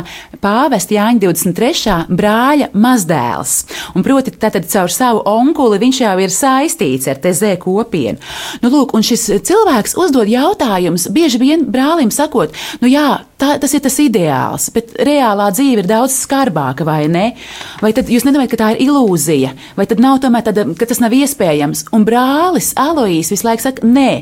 pāvesta 0.43 0.97
Jāņa 0.97 1.23
23. 1.29 1.97
brāļa 2.19 2.73
mazdēls. 2.75 3.57
Un 3.95 4.07
proti, 4.07 4.35
tātad 4.35 4.67
caur 4.71 4.93
savu 4.93 5.23
onkuli 5.29 5.81
viņš 5.85 6.03
jau 6.03 6.17
ir 6.25 6.35
saistīts 6.35 7.09
ar 7.11 7.23
ar 7.29 7.35
TZ 7.35 7.59
kopienu. 7.63 8.19
Nu, 8.63 8.71
lūk, 8.73 8.95
un 8.97 9.05
šis 9.07 9.29
cilvēks 9.47 9.97
uzdod 10.01 10.31
jautājumus, 10.31 11.09
bieži 11.15 11.41
vien 11.43 11.65
brālim 11.69 12.11
sakot, 12.15 12.55
nu 12.83 12.91
jā, 12.91 13.21
tā, 13.41 13.57
tas 13.61 13.75
ir 13.77 13.85
tas 13.85 13.99
ideāls, 14.03 14.69
bet 14.75 14.97
reālā 14.99 15.51
dzīve 15.55 15.85
ir 15.85 15.91
daudz 15.91 16.17
skarbāka, 16.25 16.87
vai 16.89 17.07
ne? 17.13 17.27
Vai 17.83 17.93
tad 17.97 18.11
jūs 18.13 18.27
nedomājat, 18.27 18.53
ka 18.55 18.63
tā 18.63 18.71
ir 18.75 18.89
ilūzija, 18.89 19.55
vai 19.79 19.89
tad 19.91 20.03
nav 20.03 20.21
tomēr 20.25 20.47
tāda, 20.49 20.67
ka 20.79 20.89
tas 20.89 21.03
nav 21.05 21.15
iespējams? 21.17 21.89
Un 21.97 22.07
brālis 22.09 22.75
Aloīs 22.79 23.33
visu 23.35 23.49
laiku 23.49 23.69
saka, 23.69 23.87
nē. 23.87 24.13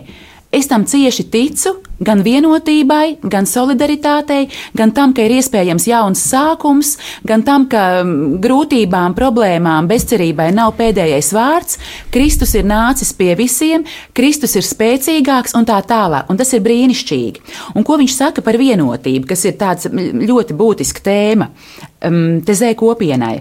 Es 0.55 0.69
tam 0.71 0.87
cieši 0.89 1.27
ticu, 1.33 1.75
gan 2.01 2.23
vienotībai, 2.25 3.19
gan 3.23 3.47
solidaritātei, 3.49 4.47
gan 4.77 4.93
tam, 4.97 5.15
ka 5.17 5.25
ir 5.25 5.37
iespējams 5.39 5.87
jauns 5.89 6.23
sākums, 6.29 6.97
gan 7.27 7.45
tam, 7.47 7.67
ka 7.71 8.03
mm, 8.03 8.37
grūtībām, 8.45 9.17
problēmām, 9.17 9.89
bezcerībai 9.91 10.51
nav 10.57 10.75
pēdējais 10.79 11.33
vārds. 11.37 11.81
Kristus 12.15 12.55
ir 12.59 12.69
nācis 12.69 13.15
pie 13.17 13.33
visiem, 13.39 13.87
Kristus 14.17 14.57
ir 14.59 14.67
spēcīgāks 14.67 15.57
un 15.57 15.69
tā 15.69 15.81
tālāk, 15.87 16.31
un 16.31 16.41
tas 16.41 16.53
ir 16.53 16.65
brīnišķīgi. 16.67 17.45
Un 17.77 17.87
ko 17.87 17.99
viņš 18.01 18.17
saka 18.17 18.45
par 18.45 18.61
vienotību, 18.61 19.27
kas 19.31 19.45
ir 19.49 19.59
tāds 19.61 19.91
ļoti 19.91 20.57
būtiska 20.57 21.05
tēma 21.07 21.51
um, 21.51 22.41
Tezē 22.47 22.75
kopienai? 22.79 23.37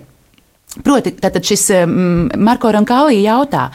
Proti, 0.84 1.14
tātad 1.22 1.46
šis 1.48 1.70
um, 1.78 2.30
Marko 2.44 2.72
Rankālī 2.76 3.22
jautā. 3.24 3.70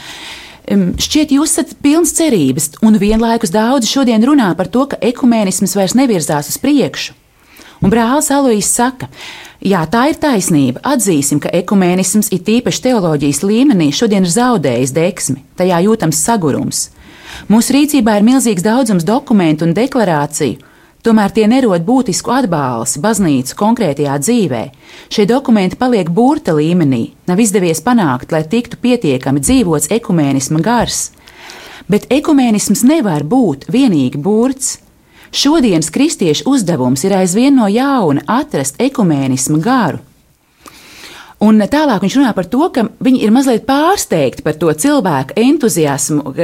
Šķiet, 0.70 1.32
jūs 1.34 1.56
esat 1.56 1.72
pilns 1.82 2.12
cerības, 2.14 2.68
un 2.86 2.94
vienlaikus 3.02 3.50
daudzi 3.50 3.88
šodien 3.90 4.22
runā 4.22 4.52
par 4.54 4.68
to, 4.70 4.84
ka 4.92 5.00
ekumēnisms 5.02 5.74
vairs 5.74 5.96
nevirzās 5.98 6.52
uz 6.52 6.60
priekšu. 6.62 7.16
Un 7.82 7.90
brālis 7.90 8.28
Alois 8.30 8.68
saka, 8.70 9.08
jā, 9.64 9.80
tā 9.90 10.04
ir 10.12 10.20
taisnība. 10.22 10.82
Atzīsim, 10.86 11.40
ka 11.42 11.50
ekumēnisms 11.58 12.30
ir 12.36 12.44
tīpaši 12.46 12.84
teoloģijas 12.86 13.42
līmenī 13.42 13.88
šodien 13.90 14.22
ir 14.28 14.30
zaudējis 14.30 14.94
deksmi, 14.94 15.42
tajā 15.58 15.80
jūtams 15.88 16.22
sagurums. 16.22 16.84
Mūsu 17.50 17.74
rīcībā 17.74 18.20
ir 18.20 18.28
milzīgs 18.30 18.62
daudzums 18.62 19.06
dokumentu 19.08 19.66
un 19.66 19.74
deklarāciju, 19.74 20.60
Tomēr 21.00 21.32
tie 21.32 21.46
nerod 21.48 21.80
būtisku 21.86 22.32
atbalstu 22.34 23.00
baznīcu 23.00 23.56
konkrētajā 23.56 24.18
dzīvē. 24.20 24.60
Šie 25.08 25.24
dokumenti 25.24 25.78
paliek 25.80 26.10
burta 26.12 26.52
līmenī, 26.52 27.14
nav 27.30 27.40
izdevies 27.40 27.80
panākt, 27.80 28.34
lai 28.34 28.42
tiktu 28.44 28.76
pietiekami 28.82 29.40
dzīvots 29.40 29.88
ekumēnisma 29.96 30.60
gars. 30.60 31.06
Bet 31.88 32.04
ekumēnisms 32.12 32.84
nevar 32.84 33.24
būt 33.24 33.70
vienīgi 33.72 34.20
burts. 34.20 34.76
Šodienas 35.32 35.88
kristiešu 35.94 36.50
uzdevums 36.52 37.06
ir 37.06 37.16
aizvien 37.16 37.56
no 37.56 37.70
jauna 37.70 38.26
atrast 38.28 38.76
ekumēnisma 38.82 39.60
garu, 39.64 40.02
Un 41.40 41.56
tālāk 41.72 42.02
viņš 42.04 42.18
runā 42.18 42.34
par 42.36 42.44
to, 42.52 42.66
ka 42.68 42.84
viņi 43.00 43.22
ir 43.24 43.32
mazliet 43.32 43.64
pārsteigti 43.68 44.44
par 44.44 44.58
to 44.60 44.72
cilvēku 44.76 45.38
entuziasmu, 45.40 46.34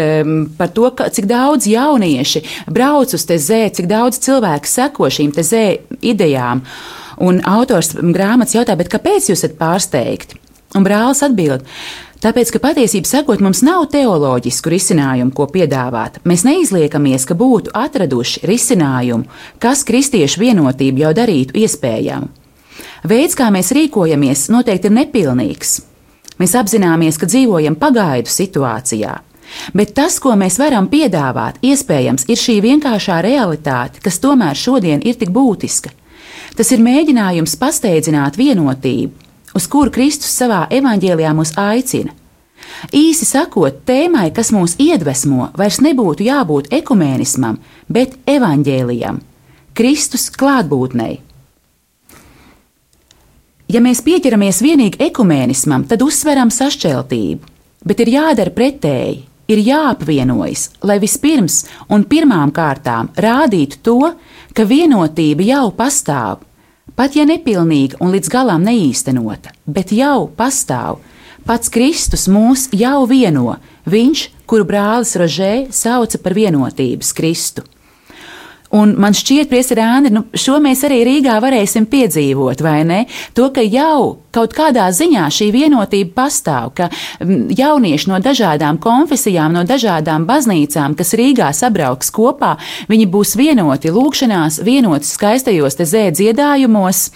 par 0.57 0.73
to, 0.73 0.89
ka, 0.97 1.11
cik 1.13 1.29
daudz 1.29 1.69
jaunieši 1.69 2.43
brauc 2.73 3.13
uz 3.13 3.27
tezē, 3.29 3.67
cik 3.77 3.91
daudz 3.91 4.23
cilvēku 4.25 4.71
seko 4.71 5.11
šīm 5.13 5.35
tezē 5.37 5.67
idejām. 6.01 6.65
Un 7.21 7.43
autors 7.45 7.93
grāmatas 7.97 8.57
jautā, 8.57 8.77
kāpēc 8.77 9.29
jūs 9.29 9.37
esat 9.37 9.61
pārsteigti? 9.61 10.41
Un 10.77 10.85
brālis 10.85 11.23
atbild, 11.25 11.65
Tāpēc, 12.17 12.49
ka 12.55 12.61
patiesībā 12.65 13.07
sakot, 13.07 13.43
mums 13.45 13.61
nav 13.63 13.85
teoloģisku 13.93 14.71
risinājumu, 14.73 15.35
ko 15.37 15.45
piedāvāt. 15.53 16.17
Mēs 16.25 16.47
neizliekamies, 16.49 17.27
ka 17.29 17.37
būtu 17.37 17.75
atraduši 17.77 18.41
risinājumu, 18.49 19.29
kas 19.61 19.85
kristiešu 19.87 20.41
vienotību 20.41 21.05
jau 21.05 21.13
darītu 21.15 21.61
iespējamu. 21.61 22.33
Veids, 23.07 23.37
kā 23.39 23.53
mēs 23.55 23.71
rīkojamies, 23.77 24.49
noteikti 24.51 24.89
ir 24.89 24.95
nepilnīgs. 24.97 25.77
Mēs 26.41 26.55
apzināmies, 26.59 27.19
ka 27.21 27.29
dzīvojam 27.31 27.77
pagaidu 27.79 28.33
situācijā. 28.33 29.13
Bet 29.79 29.93
tas, 29.95 30.17
ko 30.19 30.33
mēs 30.35 30.59
varam 30.59 30.89
piedāvāt, 30.91 31.61
iespējams, 31.63 32.27
ir 32.27 32.41
šī 32.41 32.57
vienkāršā 32.65 33.21
realitāte, 33.23 34.03
kas 34.03 34.19
tomēr 34.23 34.59
šodien 34.59 35.05
ir 35.07 35.15
tik 35.21 35.31
būtiska. 35.31 35.93
Tas 36.59 36.73
ir 36.75 36.83
mēģinājums 36.83 37.55
pasteidzināt 37.61 38.39
vienotību, 38.41 39.13
uz 39.55 39.69
kuru 39.71 39.93
Kristus 39.95 40.33
savā 40.35 40.65
evaņģēlijā 40.75 41.35
mūs 41.37 41.55
aicina. 41.63 42.17
Īsi 42.91 43.29
sakot, 43.29 43.85
tēmai, 43.87 44.33
kas 44.35 44.51
mūs 44.51 44.75
iedvesmo, 44.83 45.53
vairs 45.57 45.79
nebūtu 45.85 46.27
jābūt 46.27 46.73
ekumēnismam, 46.75 47.61
bet 47.87 48.19
evaņģēlijam, 48.27 49.23
Kristus 49.79 50.27
klātbūtnei. 50.35 51.21
Ja 53.67 53.81
mēs 53.83 53.99
pieķeramies 54.07 54.61
vienīgi 54.63 55.01
ekumēnismam, 55.09 55.89
tad 55.91 56.05
uzsveram 56.07 56.53
sašķeltību, 56.55 57.49
bet 57.83 58.03
ir 58.05 58.13
jādara 58.15 58.53
pretēji. 58.55 59.25
Ir 59.47 59.61
jāapvienojas, 59.63 60.73
lai 60.83 60.97
vispirms 60.99 61.61
un 61.95 62.03
pirmām 62.11 62.51
kārtām 62.55 63.13
rādītu 63.15 63.79
to, 63.87 64.01
ka 64.55 64.65
vienotība 64.67 65.47
jau 65.47 65.69
pastāv, 65.75 66.41
pat 66.99 67.15
ja 67.15 67.23
nepilnīga 67.31 68.01
un 68.03 68.11
līdz 68.15 68.31
galam 68.33 68.67
neīstenota, 68.67 69.55
bet 69.67 69.95
jau 69.95 70.27
pastāv. 70.35 70.99
Pats 71.47 71.71
Kristus 71.71 72.27
mūs 72.27 72.67
jau 72.75 73.05
vieno, 73.07 73.61
viņš, 73.87 74.27
kuru 74.51 74.67
brālis 74.67 75.15
Rožē 75.15 75.69
sauca 75.71 76.19
par 76.19 76.35
vienotības 76.35 77.15
Kristu. 77.15 77.63
Un 78.77 78.93
man 79.01 79.15
šķiet, 79.17 79.49
Priesarāni, 79.49 80.11
nu, 80.13 80.25
šo 80.37 80.59
mēs 80.63 80.83
arī 80.87 81.01
Rīgā 81.07 81.37
varēsim 81.41 81.87
piedzīvot, 81.89 82.61
vai 82.65 82.81
ne? 82.89 83.03
To, 83.37 83.49
ka 83.55 83.63
jau 83.65 84.19
kaut 84.37 84.53
kādā 84.57 84.89
ziņā 84.93 85.27
šī 85.33 85.49
vienotība 85.55 86.13
pastāv, 86.19 86.75
ka 86.77 86.89
jaunieši 87.57 88.11
no 88.11 88.19
dažādām 88.21 88.81
konfesijām, 88.83 89.55
no 89.57 89.63
dažādām 89.69 90.27
baznīcām, 90.29 90.97
kas 90.99 91.15
Rīgā 91.17 91.53
sabrauks 91.57 92.13
kopā, 92.13 92.57
viņi 92.91 93.07
būs 93.13 93.37
vienoti 93.41 93.95
lūkšanās, 93.95 94.61
vienoti 94.67 95.09
skaistajos 95.09 95.79
te 95.79 95.89
zē 95.89 96.11
dziedājumos 96.19 97.07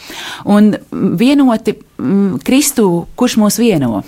un 0.48 0.72
vienoti 0.90 1.76
mm, 1.76 2.40
Kristu, 2.46 2.88
kurš 3.20 3.36
mūs 3.42 3.60
vieno. 3.60 4.00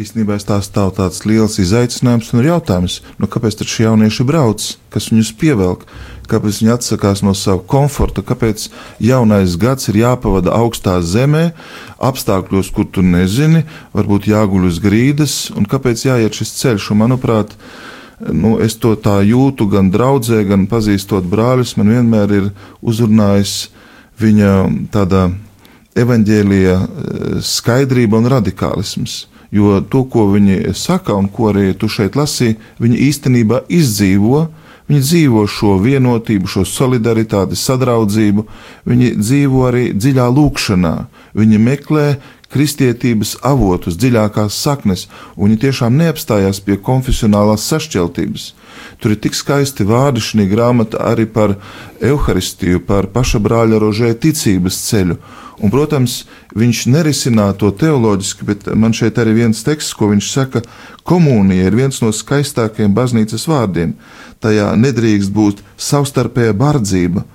Īstenībā 0.00 0.38
tās 0.46 0.68
stāv 0.70 0.94
tāds 0.96 1.24
liels 1.26 1.58
izaicinājums 1.60 2.30
un 2.32 2.46
jautājums, 2.46 3.00
nu, 3.20 3.28
kāpēc 3.28 3.58
šie 3.66 3.88
jaunieši 3.88 4.24
brauc, 4.26 4.64
kas 4.94 5.10
viņus 5.10 5.32
pievelk, 5.40 5.82
kāpēc 6.30 6.60
viņi 6.62 6.72
atsakās 6.76 7.24
no 7.26 7.34
sava 7.36 7.62
komforta, 7.66 8.24
kāpēc 8.26 8.68
jaunais 9.02 9.56
gads 9.60 9.90
ir 9.90 10.00
jāpavada 10.04 10.54
augstā 10.56 11.00
zemē, 11.02 11.50
apstākļos, 11.98 12.70
kur 12.74 12.88
tu 12.88 13.04
nezini, 13.06 13.64
varbūt 13.96 14.30
jāguļ 14.30 14.68
uz 14.70 14.80
grīdas, 14.82 15.38
un 15.56 15.68
kāpēc 15.70 16.06
jāiet 16.06 16.38
šis 16.38 16.54
ceļš. 16.62 16.90
Un, 16.94 17.02
manuprāt, 17.02 17.52
nu, 18.20 18.56
es 18.62 18.78
to 18.80 18.94
tā 18.96 19.20
jūtu 19.26 19.68
gan 19.72 19.90
draudzē, 19.92 20.44
gan 20.48 20.66
pazīstot 20.70 21.28
brāļus, 21.28 21.76
man 21.80 21.94
vienmēr 21.96 22.38
ir 22.38 22.50
uzrunājis 22.80 23.68
viņa 24.20 24.54
tāda 24.92 25.28
evaņģēlīja 25.98 26.76
eh, 26.78 26.88
skaidrība 27.44 28.20
un 28.20 28.30
radikālisms. 28.30 29.26
Jo 29.50 29.80
to, 29.82 30.04
ko 30.06 30.28
viņi 30.30 30.70
saka 30.78 31.16
un 31.18 31.26
ko 31.26 31.48
arī 31.50 31.72
tu 31.74 31.88
šeit 31.90 32.14
lasīji, 32.14 32.58
viņi 32.78 33.00
īstenībā 33.08 33.64
izdzīvo. 33.66 34.44
Viņi 34.90 35.04
dzīvo 35.06 35.44
šo 35.46 35.76
vienotību, 35.78 36.48
šo 36.50 36.64
solidaritāti, 36.66 37.54
sadraudzību. 37.54 38.42
Viņi 38.90 39.12
dzīvo 39.20 39.60
arī 39.68 39.84
dziļā 39.94 40.24
lūkšanā. 40.34 40.94
Viņi 41.38 41.60
meklē, 41.62 42.06
kristietības 42.50 43.36
avotus, 43.46 43.98
dziļākās 44.00 44.56
saknes, 44.64 45.06
un 45.36 45.50
viņi 45.50 45.60
tiešām 45.66 45.98
neapstājās 46.00 46.62
pie 46.66 46.78
konfesionālās 46.82 47.66
sašķeltības. 47.70 48.50
Tur 49.00 49.14
ir 49.14 49.20
tik 49.22 49.36
skaisti 49.38 49.86
vārdi 49.86 50.22
šī 50.24 50.46
grāmata 50.50 51.00
arī 51.12 51.26
par 51.30 51.56
evaharistiju, 52.00 52.82
par 52.86 53.08
paša 53.14 53.40
brāļa 53.42 53.80
rožē 53.82 54.12
ticības 54.18 54.80
ceļu. 54.88 55.16
Un, 55.60 55.68
protams, 55.68 56.22
viņš 56.56 56.86
nerisināja 56.88 57.58
to 57.60 57.68
teoloģiski, 57.76 58.46
bet 58.48 58.68
man 58.72 58.94
šeit 58.96 59.18
arī 59.20 59.34
viens 59.42 59.60
teksts, 59.64 59.92
ko 59.92 60.08
viņš 60.08 60.30
saka, 60.32 60.62
komunija 61.04 61.68
ir 61.68 61.76
viens 61.76 62.00
no 62.00 62.08
skaistākajiem 62.16 62.94
baznīcas 62.96 63.44
vārdiem. 63.50 63.92
Tajā 64.40 64.70
nedrīkst 64.80 65.34
būt 65.36 65.60
savstarpēja 65.76 66.56
bardzība, 66.56 67.26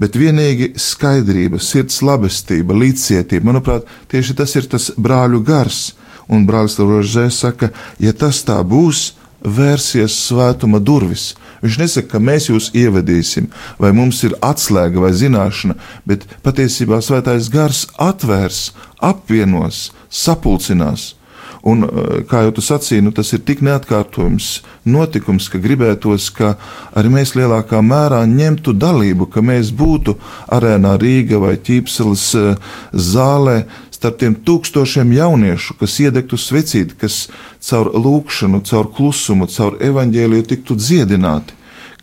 bet 0.00 0.16
vienīgi 0.16 0.72
skaidrība, 0.80 1.60
sirds 1.60 2.00
labestība, 2.04 2.76
līdzcietība. 2.76 3.50
Manuprāt, 3.52 3.88
tieši 4.10 4.36
tas 4.40 4.56
ir 4.56 4.68
tas 4.70 4.90
brāļu 4.96 5.42
gars. 5.44 5.90
Un 6.30 6.44
brālis 6.46 6.78
Rožē 6.78 7.26
saka, 7.34 7.72
ja 7.98 8.12
tas 8.14 8.44
tā 8.46 8.60
būs, 8.62 9.10
vērsies 9.42 10.14
svētuma 10.28 10.80
durvis. 10.80 11.34
Viņš 11.64 11.78
nesaka, 11.80 12.08
ka 12.14 12.20
mēs 12.22 12.48
jūs 12.50 12.70
ievedīsim, 12.76 13.48
vai 13.80 13.92
mums 13.96 14.22
ir 14.24 14.36
atslēga 14.44 15.02
vai 15.02 15.12
zināšana, 15.16 15.76
bet 16.08 16.26
patiesībā 16.44 17.00
svētais 17.04 17.50
gars 17.52 17.86
atvērs, 18.00 18.70
apvienos, 19.00 19.90
sapulcinās. 20.08 21.14
Un, 21.62 21.84
eh, 21.84 22.22
kā 22.24 22.44
jau 22.46 22.54
tu 22.56 22.64
sacīji, 22.64 23.02
nu, 23.04 23.12
tas 23.12 23.32
ir 23.36 23.42
tik 23.44 23.60
neatkārtojams 23.60 24.48
notikums, 24.88 25.50
ka 25.52 25.60
gribētos, 25.60 26.30
ka 26.32 26.54
arī 26.96 27.12
mēs 27.12 27.34
lielākā 27.36 27.82
mērā 27.84 28.22
ņemtu 28.24 28.72
dalību, 28.72 29.28
ka 29.30 29.44
mēs 29.44 29.72
būtu 29.76 30.16
arēnā 30.48 30.96
Rīga 31.00 31.40
vai 31.42 31.56
Ķīpseles 31.60 32.26
eh, 32.40 32.74
zālē 32.94 33.64
starp 33.92 34.16
tiem 34.22 34.34
tūkstošiem 34.34 35.12
jauniešu, 35.12 35.76
kas 35.76 35.98
iedegtu 36.00 36.38
svecīti, 36.40 36.96
kas 36.96 37.26
caur 37.60 37.92
lūkšanu, 37.92 38.62
caur 38.64 38.88
klusumu, 38.96 39.48
caur 39.52 39.76
evaņģēliju 39.76 40.46
tiktu 40.48 40.76
dziedināti 40.80 41.60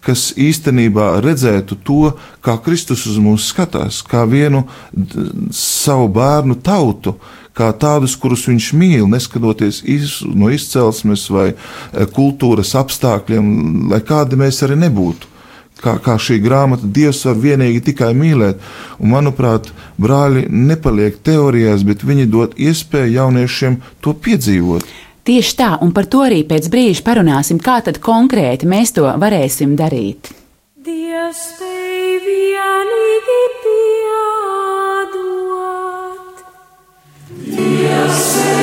kas 0.08 0.30
īstenībā 0.40 1.18
redzētu 1.24 1.76
to, 1.84 2.14
kā 2.46 2.56
Kristus 2.64 3.04
uz 3.10 3.18
mums 3.20 3.50
skatās, 3.52 4.00
kā 4.08 4.24
vienu 4.30 4.64
savu 5.52 6.08
bērnu 6.16 6.56
tautu, 6.64 7.18
kā 7.58 7.72
tādus, 7.74 8.16
kurus 8.20 8.46
viņš 8.50 8.68
mīl, 8.78 9.08
neskatoties 9.10 9.82
iz, 9.88 10.20
no 10.28 10.52
izcelsmes 10.54 11.26
vai 11.34 11.48
e, 11.54 11.58
kultūras 12.14 12.76
apstākļiem, 12.78 13.50
lai 13.92 14.04
kādi 14.06 14.40
mēs 14.40 14.62
arī 14.68 14.78
nebūtu. 14.86 15.34
Kā, 15.78 16.00
kā 16.02 16.16
šī 16.18 16.40
grāmata, 16.42 16.88
Dievs 16.90 17.22
var 17.28 17.36
vienīgi 17.38 17.84
tikai 17.92 18.10
mīlēt. 18.18 18.62
Un, 18.98 19.12
manuprāt, 19.14 19.70
brāļi 20.02 20.48
nepaliek 20.50 21.20
teorijās, 21.22 21.86
bet 21.86 22.06
viņi 22.06 22.26
dod 22.34 22.58
iespēju 22.58 23.14
jauniešiem 23.20 23.78
to 24.02 24.16
piedzīvot. 24.18 24.88
Tieši 25.28 25.56
tā, 25.60 25.72
un 25.84 25.92
par 25.94 26.08
to 26.10 26.24
arī 26.26 26.42
pēc 26.48 26.70
brīža 26.74 27.06
parunāsim, 27.06 27.62
kā 27.62 27.82
tad 27.86 28.02
konkrēti 28.02 28.70
mēs 28.70 28.96
to 28.98 29.06
varēsim 29.22 29.78
darīt. 29.78 30.32
Dievs 30.88 31.44
tevi 31.60 32.22
vienīgi 32.24 33.20
piedod. 33.28 33.77
Dievs 38.08 38.57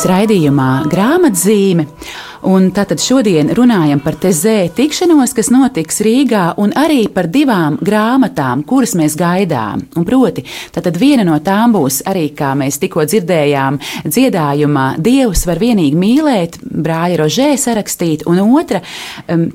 Atgriežamies 0.00 0.08
raidījumā 0.08 0.88
grāmatzīme. 0.88 1.84
Un 2.48 2.70
tātad 2.72 3.02
šodien 3.04 3.50
runājam 3.52 4.00
par 4.00 4.16
tezē 4.16 4.70
tikšanos, 4.72 5.34
kas 5.36 5.50
notiks 5.52 6.00
Rīgā, 6.00 6.54
un 6.62 6.72
arī 6.78 7.02
par 7.12 7.28
divām 7.28 7.76
grāmatām, 7.84 8.62
kuras 8.64 8.94
mēs 8.96 9.16
gaidām. 9.20 9.82
Un 10.00 10.06
proti, 10.08 10.46
tātad 10.72 10.96
viena 10.96 11.26
no 11.28 11.36
tām 11.44 11.74
būs 11.76 12.00
arī, 12.08 12.30
kā 12.36 12.54
mēs 12.56 12.80
tikko 12.80 13.04
dzirdējām, 13.10 13.76
dziedājumā 14.06 14.86
Dievs 15.04 15.44
var 15.50 15.60
vienīgi 15.60 16.00
mīlēt, 16.00 16.56
brāļa 16.64 17.20
Rožē 17.20 17.50
sarakstīt, 17.60 18.24
un 18.30 18.40
otra 18.46 18.80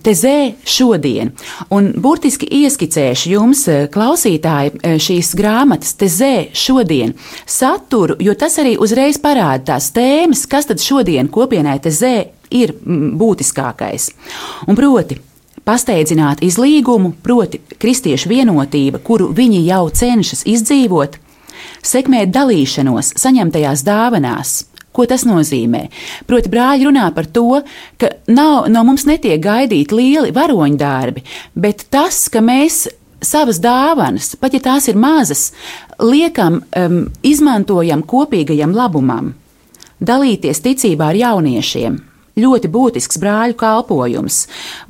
tezē 0.05 0.53
šodien. 0.61 1.33
Un 1.73 1.89
burtiski 1.97 2.51
ieskicēšu 2.61 3.33
jums, 3.33 3.65
eh, 3.67 3.87
klausītāji, 3.89 4.75
eh, 4.83 4.99
šīs 5.01 5.33
grāmatas 5.33 5.97
tezē 5.97 6.53
šodien 6.53 7.15
saturu, 7.45 8.15
jo 8.19 8.33
tas 8.35 8.57
arī 8.57 8.77
uzreiz 8.77 9.17
parāda 9.17 9.73
tās 9.73 9.91
tēmas, 9.91 10.45
kas 10.47 10.65
tad 10.65 10.77
šodien 10.77 11.27
kopienai 11.27 11.79
tezē 11.81 12.34
ir 12.49 12.75
mm, 12.75 13.15
būtiskākais. 13.19 14.09
Un 14.67 14.77
proti, 14.77 15.19
pasteidzināt 15.65 16.43
izlīgumu, 16.45 17.13
proti, 17.25 17.59
kristiešu 17.81 18.29
vienotība, 18.31 19.01
kuru 19.03 19.31
viņi 19.35 19.63
jau 19.65 19.83
cenšas 19.89 20.45
izdzīvot, 20.49 21.17
sekmēt 21.85 22.33
dalīšanos 22.35 23.15
saņemtajās 23.21 23.83
dāvanās. 23.85 24.55
Ko 24.95 25.03
tas 25.09 25.25
nozīmē? 25.27 25.89
Proti, 26.27 26.51
brāļi 26.51 26.87
runā 26.87 27.09
par 27.15 27.27
to, 27.27 27.59
ka 27.99 28.13
nav, 28.31 28.69
no 28.71 28.85
mums 28.87 29.03
netiek 29.09 29.41
gaidīti 29.43 29.97
lieli 29.97 30.31
varoņdarbi, 30.35 31.25
bet 31.59 31.89
tas, 31.91 32.29
ka 32.31 32.39
mēs 32.39 32.85
savas 33.25 33.59
dāvanas, 33.59 34.35
pat 34.39 34.55
ja 34.55 34.61
tās 34.63 34.87
ir 34.87 34.95
mazas, 34.99 35.49
liekam, 35.99 36.61
um, 36.77 36.99
izmantojam 37.27 38.05
kopīgajam 38.07 38.71
labumam, 38.75 39.33
dalīties 39.99 40.63
ticībā 40.63 41.11
ar 41.11 41.19
jauniešiem 41.25 41.99
ļoti 42.39 42.69
būtisks 42.71 43.19
brāļu 43.21 43.55
kalpojums. 43.59 44.39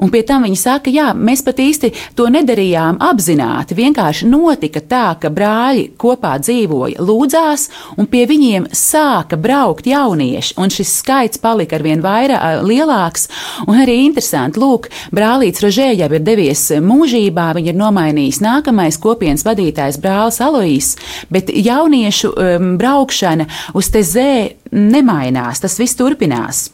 Un 0.01 0.11
pie 0.13 0.23
tam 0.25 0.45
viņi 0.47 0.57
saka, 0.59 0.91
jā, 0.93 1.11
mēs 1.13 1.43
pat 1.45 1.59
īsti 1.61 1.91
to 2.17 2.27
nedarījām 2.33 2.97
apzināti. 3.03 3.77
Vienkārši 3.77 4.29
notika 4.29 4.81
tā, 4.81 5.05
ka 5.21 5.29
brāļi 5.33 5.91
kopā 6.01 6.35
dzīvoja, 6.41 7.03
lūdzās, 7.05 7.67
un 7.99 8.09
pie 8.09 8.25
viņiem 8.29 8.69
sāka 8.75 9.37
braukt 9.41 9.87
jaunieši, 9.89 10.55
un 10.61 10.73
šis 10.73 10.95
skaits 11.01 11.41
palika 11.41 11.77
arvien 11.77 12.01
vairāk, 12.03 12.63
lielāks. 12.65 13.29
Un 13.67 13.81
arī 13.83 14.01
interesanti, 14.05 14.61
lūk, 14.61 14.89
brālīts 15.15 15.61
Rožē 15.63 15.91
jau 15.93 16.09
ir 16.09 16.25
devies 16.25 16.67
mūžībā, 16.81 17.51
viņa 17.57 17.73
ir 17.73 17.79
nomainījis 17.79 18.41
nākamais 18.45 18.99
kopienas 19.01 19.45
vadītājs 19.45 20.01
brālis 20.01 20.41
Aloīs, 20.43 20.93
bet 21.29 21.51
jauniešu 21.53 22.33
um, 22.33 22.73
braukšana 22.81 23.47
uz 23.77 23.91
tezē 23.93 24.31
nemainās, 24.75 25.61
tas 25.63 25.77
viss 25.79 25.97
turpinās 25.97 26.69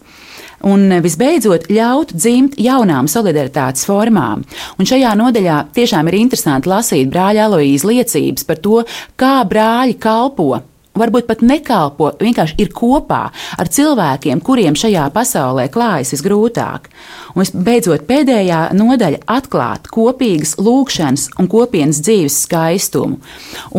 un 0.68 0.88
visbeidzot 1.04 1.70
ļaut 1.72 2.16
dzimt 2.16 2.58
jaunām 2.62 3.10
solidaritātes 3.12 3.86
formām. 3.90 4.46
Un 4.80 4.90
šajā 4.90 5.14
nodaļā 5.20 5.62
tiešām 5.76 6.10
ir 6.12 6.20
interesanti 6.22 6.72
lasīt 6.72 7.12
brāļa 7.14 7.48
Aloīzes 7.50 7.88
liecības 7.88 8.48
par 8.50 8.62
to, 8.64 8.84
kā 9.20 9.40
brāļi 9.48 9.98
kalpo 10.02 10.62
varbūt 10.98 11.28
pat 11.30 11.44
nekalpo, 11.46 12.12
vienkārši 12.20 12.58
ir 12.62 12.72
kopā 12.76 13.22
ar 13.32 13.70
cilvēkiem, 13.72 14.42
kuriem 14.44 14.76
šajā 14.78 15.08
pasaulē 15.16 15.68
klājas 15.72 16.14
visgrūtāk. 16.16 16.90
Un 17.36 17.48
beidzot, 17.66 18.04
pēdējā 18.10 18.62
nodaļa 18.76 19.22
atklāt 19.32 19.88
kopīgas 19.92 20.58
lūkšanas 20.60 21.30
un 21.40 21.48
kopienas 21.52 22.02
dzīves 22.04 22.42
skaistumu. 22.46 23.22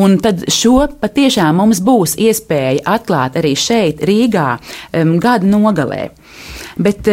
Un 0.00 0.16
tad 0.24 0.46
šo 0.52 0.78
patiešām 1.02 1.60
mums 1.60 1.82
būs 1.84 2.16
iespēja 2.16 2.86
atklāt 2.96 3.36
arī 3.40 3.54
šeit, 3.58 4.00
Rīgā, 4.08 4.48
um, 5.02 5.18
gada 5.22 5.48
nogalē. 5.48 6.08
Bet 6.80 7.08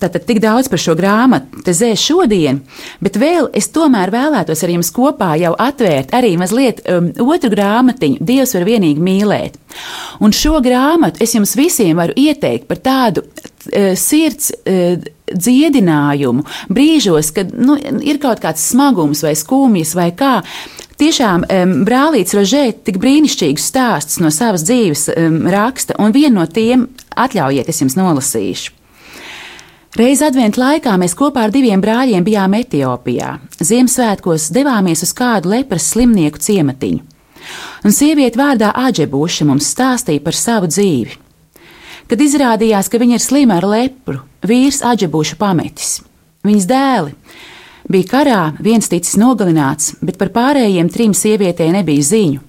tātad 0.00 0.24
tik 0.26 0.40
daudz 0.42 0.70
par 0.70 0.80
šo 0.80 0.94
grāmatu 0.98 1.62
te 1.64 1.74
zēs 1.76 2.02
šodien, 2.02 2.62
bet 3.04 3.18
vēl 3.20 3.50
es 3.56 3.70
tomēr 3.74 4.12
vēlētos 4.14 4.64
ar 4.64 4.72
jums 4.74 4.92
kopā 4.96 5.34
jau 5.40 5.52
atvērt 5.60 6.14
arī 6.16 6.34
mazliet 6.40 6.82
um, 6.88 7.10
otru 7.26 7.52
grāmatiņu, 7.52 8.20
Dievs 8.30 8.54
var 8.56 8.66
vienīgi 8.68 9.04
mīlēt. 9.04 9.58
Un 10.24 10.34
šo 10.36 10.60
grāmatu 10.64 11.22
es 11.24 11.34
jums 11.36 11.56
visiem 11.58 12.00
varu 12.00 12.16
ieteikt 12.18 12.68
par 12.70 12.80
tādu 12.84 13.24
uh, 13.26 13.92
sirds 13.98 14.52
uh, 14.60 15.00
dziedinājumu 15.30 16.46
brīžos, 16.72 17.32
kad 17.34 17.52
nu, 17.54 17.76
ir 17.78 18.18
kaut 18.22 18.42
kāds 18.42 18.64
smagums 18.72 19.22
vai 19.26 19.36
skumjas 19.38 19.94
vai 19.98 20.10
kā. 20.16 20.40
Tiešām 21.00 21.46
um, 21.46 21.76
brālīts 21.86 22.34
Rožē 22.36 22.66
tik 22.84 22.98
brīnišķīgs 23.00 23.68
stāsts 23.72 24.18
no 24.20 24.32
savas 24.34 24.66
dzīves 24.68 25.06
um, 25.14 25.38
raksta, 25.48 25.96
un 26.02 26.12
vienu 26.12 26.40
no 26.42 26.48
tiem 26.50 26.88
atļaujiet, 27.24 27.68
es 27.70 27.80
jums 27.82 27.96
nolasīšu. 27.98 28.76
Reiz 29.98 30.20
adventu 30.22 30.62
laikā 30.62 30.92
mēs 31.02 31.16
kopā 31.18 31.48
ar 31.48 31.54
diviem 31.54 31.80
brāļiem 31.82 32.24
bijām 32.26 32.54
Etiopijā. 32.60 33.32
Ziemassvētkos 33.58 34.50
devāmies 34.54 35.02
uz 35.02 35.12
kādu 35.16 35.50
lepras 35.50 35.88
slimnieku 35.90 36.38
ciematiņu. 36.38 37.02
Un 37.84 37.96
sieviete 37.96 38.38
vārdā 38.38 38.70
Aģebūša 38.76 39.48
mums 39.48 39.72
stāstīja 39.74 40.22
par 40.22 40.36
savu 40.38 40.70
dzīvi. 40.70 41.16
Kad 42.10 42.22
izrādījās, 42.22 42.90
ka 42.90 43.00
viņa 43.02 43.18
ir 43.18 43.24
slima 43.24 43.58
ar 43.58 43.66
lepru, 43.66 44.20
vīrs 44.46 44.84
Aģebūša 44.86 45.38
pametis. 45.40 45.96
Viņas 46.46 46.68
dēli 46.70 47.16
Bija 47.90 48.06
karā, 48.06 48.40
viens 48.62 48.86
ticis 48.86 49.16
nogalināts, 49.18 49.96
bet 49.98 50.14
par 50.20 50.28
pārējiem 50.30 50.90
trim 50.94 51.14
sievietēm 51.16 51.72
nebija 51.74 52.04
ziņu. 52.06 52.42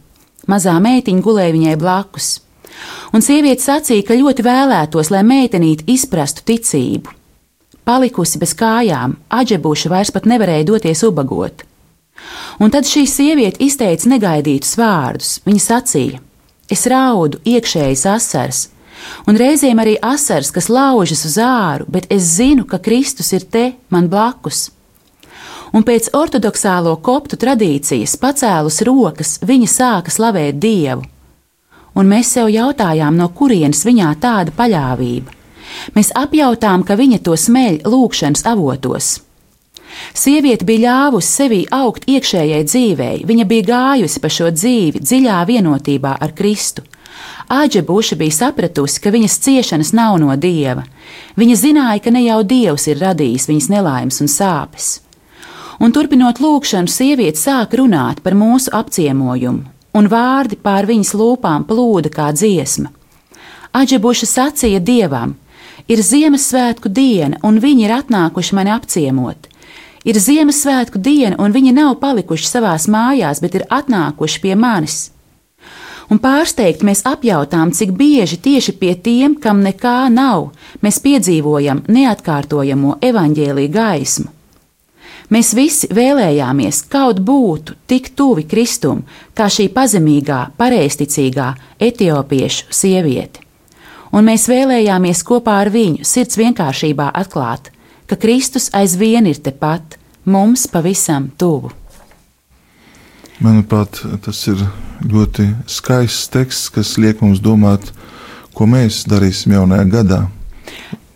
Mazā 0.52 0.76
meitiņa 0.78 1.24
gulēja 1.26 1.56
viņai 1.56 1.78
blakus. 1.82 2.28
Un 3.12 3.24
sieviete 3.24 3.64
sacīja, 3.64 4.06
ka 4.08 4.18
ļoti 4.18 4.46
vēlētos, 4.46 5.12
lai 5.14 5.24
meitenīte 5.28 5.88
izprastu 5.92 6.46
ticību. 6.48 7.14
Palikusi 7.86 8.40
bez 8.42 8.54
kājām, 8.58 9.18
aģebūša 9.34 9.92
vairs 9.92 10.14
pat 10.16 10.28
nevarēja 10.30 10.68
doties 10.70 11.04
ubagot. 11.08 11.66
Un 12.62 12.72
tad 12.74 12.86
šī 12.86 13.08
sieviete 13.10 13.64
izteica 13.66 14.10
negaidītus 14.12 14.76
vārdus. 14.78 15.40
Viņa 15.48 15.64
sacīja: 15.66 16.20
Es 16.72 16.86
raudu 16.88 17.42
iekšējas 17.44 18.06
asaras, 18.14 18.68
un 19.28 19.40
reizēm 19.40 19.82
arī 19.82 19.98
asaras, 19.98 20.54
kas 20.54 20.70
laužas 20.70 21.26
uz 21.26 21.40
āru, 21.42 21.90
bet 21.90 22.06
es 22.14 22.38
zinu, 22.38 22.68
ka 22.70 22.80
Kristus 22.80 23.34
ir 23.34 23.50
te, 23.50 23.74
man 23.90 24.08
blakus 24.12 24.70
un 25.76 25.86
pēc 25.88 26.12
ortodoksālo 26.18 26.98
koptu 27.04 27.40
tradīcijas 27.40 28.18
pacēlus 28.22 28.82
rokas, 28.88 29.38
viņa 29.46 29.70
sāka 29.72 30.14
slavēt 30.14 30.60
Dievu. 30.62 31.06
Un 31.96 32.08
mēs 32.08 32.32
sev 32.36 32.48
jautājām, 32.52 33.18
no 33.20 33.28
kurienes 33.36 33.84
viņā 33.88 34.14
tāda 34.24 34.54
paļāvība. 34.56 35.36
Mēs 35.96 36.12
apjautām, 36.16 36.86
ka 36.88 36.96
viņa 37.00 37.20
to 37.26 37.36
smeļ 37.36 37.82
lūkšanas 37.88 38.46
avotos. 38.48 39.12
Sieviete 40.16 40.66
bija 40.68 40.86
ļāvusi 40.86 41.28
sevī 41.28 41.60
augt 41.76 42.08
iekšējai 42.08 42.64
dzīvei, 42.68 43.18
viņa 43.28 43.46
bija 43.48 43.68
gājusi 43.68 44.24
pa 44.24 44.32
šo 44.32 44.50
dzīvi 44.56 45.04
dziļā 45.04 45.42
vienotībā 45.50 46.16
ar 46.16 46.32
Kristu. 46.36 46.86
Āģe 47.52 47.84
Buša 47.84 48.16
bija 48.16 48.38
sapratusi, 48.38 49.02
ka 49.04 49.12
viņas 49.12 49.40
ciešanas 49.44 49.92
nav 49.96 50.16
no 50.24 50.32
dieva. 50.40 50.86
Viņa 51.36 51.60
zināja, 51.60 52.00
ka 52.04 52.16
ne 52.16 52.24
jau 52.24 52.40
dievs 52.48 52.88
ir 52.88 53.04
radījis 53.04 53.50
viņas 53.52 53.72
nelaimes 53.76 54.24
un 54.24 54.32
sāpes 54.32 54.94
un 55.82 55.94
turpinot 55.96 56.40
lūkšanu, 56.42 56.90
sieviete 56.92 57.40
sāk 57.42 57.74
runāt 57.80 58.22
par 58.22 58.36
mūsu 58.38 58.72
apciemojumu, 58.78 59.66
un 59.98 60.10
vārdi 60.12 60.58
pār 60.58 60.88
viņas 60.90 61.14
lūpām 61.18 61.68
plūda 61.70 62.12
kā 62.14 62.32
dziesma. 62.36 62.92
Aģebuša 63.72 64.28
sacīja 64.28 64.82
dievam: 64.84 65.38
Ir 65.88 66.04
Ziemassvētku 66.04 66.90
diena, 66.90 67.40
un 67.44 67.60
viņi 67.60 67.88
ir 67.88 67.96
atnākuši 68.00 68.56
mani 68.56 68.74
apciemot. 68.76 69.48
Ir 70.04 70.18
Ziemassvētku 70.18 70.98
diena, 70.98 71.38
un 71.40 71.54
viņi 71.54 71.74
nav 71.78 71.96
palikuši 72.02 72.48
savās 72.48 72.88
mājās, 72.90 73.42
bet 73.42 73.56
ir 73.56 73.68
atnākuši 73.70 74.42
pie 74.42 74.56
manis. 74.56 75.12
Un 76.12 76.20
pārsteigti 76.20 76.84
mēs 76.84 77.06
apjautām, 77.08 77.72
cik 77.72 77.94
bieži 77.96 78.36
tieši 78.44 78.74
pie 78.76 78.96
tiem, 79.00 79.38
kam 79.40 79.62
nekā 79.64 80.10
nav, 80.12 80.50
mēs 80.84 81.00
piedzīvojam 81.06 81.86
neatkārtojamo 81.88 82.98
evaņģēlīju 83.00 83.72
gaismu. 83.72 84.28
Mēs 85.32 85.54
visi 85.56 85.88
vēlējāmies 85.88 86.82
kaut 86.92 87.22
būtu 87.24 87.78
tik 87.88 88.10
tuvi 88.20 88.44
Kristum, 88.52 89.06
kā 89.32 89.46
šī 89.48 89.70
pazemīgā, 89.72 90.40
pareizticīgā 90.60 91.54
etiopiešu 91.80 92.68
sieviete. 92.76 93.40
Un 94.12 94.28
mēs 94.28 94.50
vēlējāmies 94.52 95.22
kopā 95.24 95.62
ar 95.64 95.72
viņu 95.72 96.04
sirds 96.04 96.36
vienkāršībā 96.36 97.14
atklāt, 97.16 97.70
ka 98.12 98.18
Kristus 98.20 98.68
aizvien 98.76 99.30
ir 99.32 99.40
tepat, 99.40 99.96
mums 100.28 100.66
pavisam 100.68 101.30
tuvu. 101.40 101.72
Manuprāt, 103.40 104.02
tas 104.26 104.44
ir 104.52 104.60
ļoti 105.08 105.48
skaists 105.64 106.28
teksts, 106.36 106.68
kas 106.76 106.98
liek 107.00 107.24
mums 107.24 107.40
domāt, 107.40 107.88
ko 108.52 108.68
mēs 108.68 109.06
darīsim 109.08 109.56
jaunajā 109.56 109.88
gadā. 109.96 110.20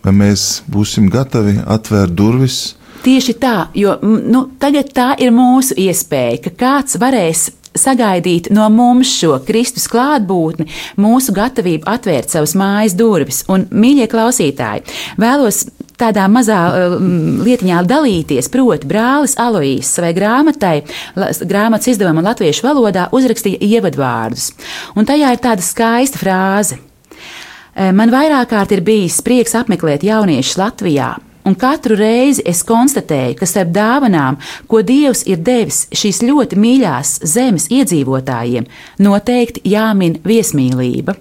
Vai 0.00 0.16
mēs 0.24 0.64
būsim 0.72 1.12
gatavi 1.12 1.60
atvērt 1.68 2.16
durvis, 2.16 2.78
Tieši 3.06 3.36
tā, 3.38 3.68
jo 3.78 3.92
nu, 4.02 4.48
tagad 4.58 4.90
tā 4.90 5.12
ir 5.22 5.30
mūsu 5.30 5.76
iespēja, 5.78 6.40
ka 6.42 6.50
kāds 6.58 6.98
varēs 6.98 7.44
sagaidīt 7.78 8.48
no 8.50 8.66
mums 8.72 9.12
šo 9.20 9.36
Kristus 9.46 9.86
klātbūtni, 9.92 10.66
mūsu 10.98 11.34
gatavību 11.36 11.86
atvērt 11.92 12.32
savas 12.32 12.56
mājas 12.58 12.96
durvis. 12.98 13.44
Un, 13.52 13.68
mīļie 13.70 14.08
klausītāji, 14.10 14.82
vēlos 15.22 15.66
tādā 16.00 16.26
mazā 16.32 16.58
uh, 16.66 16.96
lietiņā 17.46 17.84
dalīties, 17.88 18.50
proti, 18.52 18.88
brālis 18.90 19.36
Aloīs 19.40 19.92
savai 19.96 20.10
grāmatai, 20.16 20.74
grāmatas 21.46 21.92
izdevuma 21.94 22.24
latviešu 22.26 22.66
valodā 22.66 23.06
uzrakstīja 23.16 23.62
ievadvārdus. 23.70 24.50
Un 24.98 25.08
tajā 25.08 25.30
ir 25.36 25.44
tāda 25.46 25.64
skaista 25.64 26.20
frāze. 26.20 26.80
Man 27.76 28.08
vairāk 28.08 28.48
kārt 28.50 28.70
ir 28.72 28.80
bijis 28.80 29.18
prieks 29.22 29.52
apmeklēt 29.58 30.04
jauniešus 30.06 30.56
Latvijā, 30.56 31.10
un 31.46 31.54
katru 31.54 31.96
reizi 31.98 32.44
es 32.46 32.62
konstatēju, 32.66 33.36
ka 33.38 33.48
starp 33.48 33.70
dāvanām, 33.74 34.40
ko 34.70 34.82
Dievs 34.86 35.24
ir 35.30 35.42
devis 35.46 35.86
šīs 35.94 36.22
ļoti 36.26 36.58
mīļās 36.60 37.20
zemes 37.34 37.70
iedzīvotājiem, 37.72 38.66
noteikti 39.06 39.62
jāmin 39.70 40.18
viesmīlība. 40.26 41.16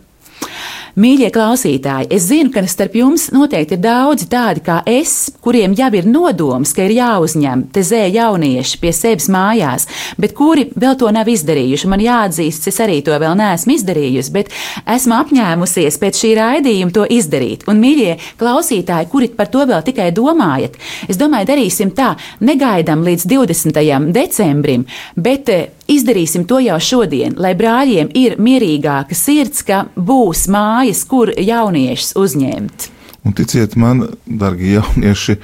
Mīļie 0.95 1.27
klausītāji, 1.36 2.08
es 2.15 2.29
zinu, 2.29 2.47
ka 2.55 2.62
starp 2.71 2.93
jums 2.95 3.25
noteikti 3.36 3.75
ir 3.75 3.81
daudzi 3.84 4.29
tādi 4.31 4.62
kā 4.63 4.77
es, 4.88 5.27
kuriem 5.43 5.73
jau 5.75 5.89
ir 5.99 6.08
nodoms, 6.08 6.71
ka 6.71 6.86
ir 6.86 6.93
jāuzņem 6.95 7.65
te 7.75 7.84
zē 7.84 8.05
jaunieši 8.13 8.79
pie 8.79 8.93
sevis 8.95 9.27
mājās, 9.27 9.89
bet 10.15 10.31
kuri 10.38 10.69
vēl 10.71 10.95
to 10.95 11.12
nav 11.12 11.27
izdarījuši. 11.27 11.91
Man 11.91 11.99
jāatzīst, 11.99 12.69
es 12.71 12.79
arī 12.79 13.01
to 13.03 13.19
vēl 13.19 13.36
neesmu 13.36 13.75
izdarījusi, 13.75 14.36
bet 14.38 14.55
esmu 14.95 15.19
apņēmusies 15.19 15.99
pēc 15.99 16.23
šī 16.23 16.34
raidījuma 16.39 16.95
to 16.95 17.03
izdarīt. 17.12 17.67
Un, 17.67 17.84
mīļie 17.84 18.15
klausītāji, 18.39 19.12
kuri 19.12 19.34
par 19.36 19.51
to 19.51 19.67
vēl 19.67 19.84
tikai 19.84 20.13
domājat, 20.15 20.79
es 21.12 21.19
domāju, 21.19 21.51
darīsim 21.51 21.91
tā, 21.91 22.13
negaidām 22.39 23.03
līdz 23.03 23.27
20. 23.36 23.84
decembrim, 24.15 24.88
bet 25.19 25.51
eh, 25.51 25.67
Izdarīsim 25.86 26.47
to 26.49 26.58
jau 26.65 26.79
šodien, 26.81 27.36
lai 27.38 27.51
brāļiem 27.53 28.08
ir 28.17 28.39
mierīgāka 28.41 29.13
sirds, 29.13 29.62
ka 29.62 29.84
būs 29.93 30.47
mājas, 30.86 31.06
kur 31.08 31.32
jauniešus 31.34 32.15
uzņemt. 32.15 32.89
Un 33.26 33.34
ticiet 33.34 33.76
man, 33.76 34.15
darbie 34.26 34.78
jaunieši, 34.78 35.39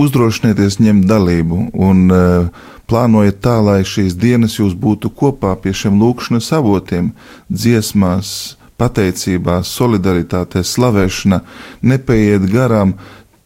uzdrošinieties 0.00 0.78
ņemt 0.80 1.04
dalību 1.04 1.70
un 1.74 2.10
uh, 2.10 2.48
plānojiet 2.88 3.40
tā, 3.42 3.60
lai 3.60 3.84
šīs 3.84 4.16
dienas 4.16 4.58
jūs 4.58 4.74
būtu 4.74 5.10
kopā 5.10 5.56
pie 5.60 5.72
šiem 5.72 6.00
lūkšanas 6.00 6.52
avotiem, 6.56 7.12
dziesmās, 7.50 8.56
pateicībā, 8.80 9.60
solidaritātē, 9.62 10.62
slavēšanā, 10.64 11.42
nepaiet 11.82 12.48
garām 12.48 12.94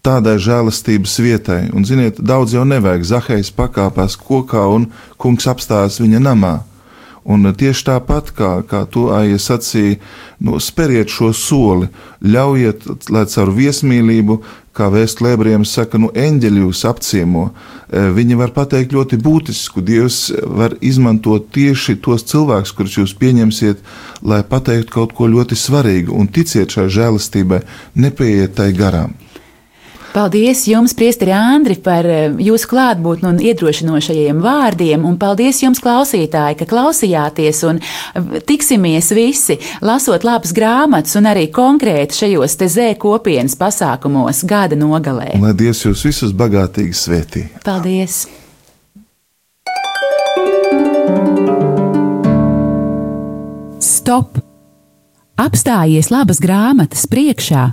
tādai 0.04 0.36
žēlastības 0.38 1.18
vietai. 1.18 1.70
Un, 1.74 1.82
ziniet, 1.82 2.20
daudz 2.20 2.54
jau 2.54 2.62
nevajag. 2.62 3.02
Zahējs 3.02 3.50
pakāpās 3.50 4.14
kokā 4.14 4.62
un 4.70 4.92
kungs 5.18 5.48
apstājas 5.50 5.98
viņa 5.98 6.22
namā. 6.22 6.60
Un 7.24 7.48
tieši 7.56 7.86
tāpat, 7.88 8.34
kā, 8.36 8.50
kā 8.68 8.82
to 8.92 9.06
aija 9.16 9.38
sacīja, 9.40 9.96
nu, 10.44 10.58
speriet 10.60 11.08
šo 11.08 11.30
soli, 11.32 11.88
ļaujiet, 12.20 12.84
lai 13.08 13.24
caur 13.32 13.52
viesmīlību, 13.56 14.36
kā 14.76 14.90
vēstlēbriem 14.92 15.64
saka, 15.64 16.00
nu, 16.02 16.10
eņģeļi 16.12 16.64
jūs 16.66 16.84
apciemo. 16.90 17.46
E, 17.48 18.04
viņi 18.12 18.36
var 18.36 18.52
pateikt 18.52 18.92
ļoti 18.92 19.16
būtisku, 19.24 19.80
Dievs 19.80 20.20
var 20.44 20.76
izmantot 20.84 21.48
tieši 21.54 21.96
tos 22.04 22.26
cilvēkus, 22.28 22.74
kurus 22.76 22.98
jūs 23.00 23.16
pieņemsiet, 23.16 23.80
lai 24.20 24.42
pateiktu 24.44 24.98
kaut 24.98 25.16
ko 25.16 25.30
ļoti 25.30 25.56
svarīgu, 25.56 26.12
un 26.12 26.28
ticiet 26.28 26.76
šai 26.76 26.90
žēlastībai, 26.92 27.64
nepaiet 27.96 28.58
tai 28.60 28.74
garām. 28.76 29.16
Paldies 30.14 30.68
jums, 30.70 30.92
Priesteri 30.94 31.32
Andri, 31.34 31.74
par 31.82 32.06
eh, 32.06 32.28
jūsu 32.38 32.68
klātbūtni 32.70 33.26
un 33.32 33.40
iedrošinošajiem 33.42 34.38
vārdiem, 34.44 35.02
un 35.02 35.16
paldies 35.18 35.58
jums, 35.64 35.80
klausītāji, 35.82 36.60
ka 36.60 36.68
klausījāties 36.70 37.64
un 37.66 37.80
eh, 37.82 38.36
tiksimies 38.46 39.10
visi, 39.10 39.58
lasot 39.82 40.22
labas 40.22 40.54
grāmatas 40.54 41.18
un 41.18 41.26
arī 41.32 41.48
konkrēti 41.50 42.20
šajos 42.20 42.54
te 42.62 42.70
zē 42.70 42.86
kopienas 43.02 43.58
pasākumos 43.58 44.44
gada 44.46 44.78
nogalē. 44.78 45.32
Lai 45.42 45.50
Dievs 45.58 45.82
jūs 45.88 46.06
visus 46.06 46.30
bagātīgi 46.30 46.94
svētī. 46.94 47.46
Paldies! 47.66 48.28
Stop! 53.82 54.38
Apstājies 55.34 56.14
labas 56.14 56.38
grāmatas 56.38 57.10
priekšā 57.10 57.72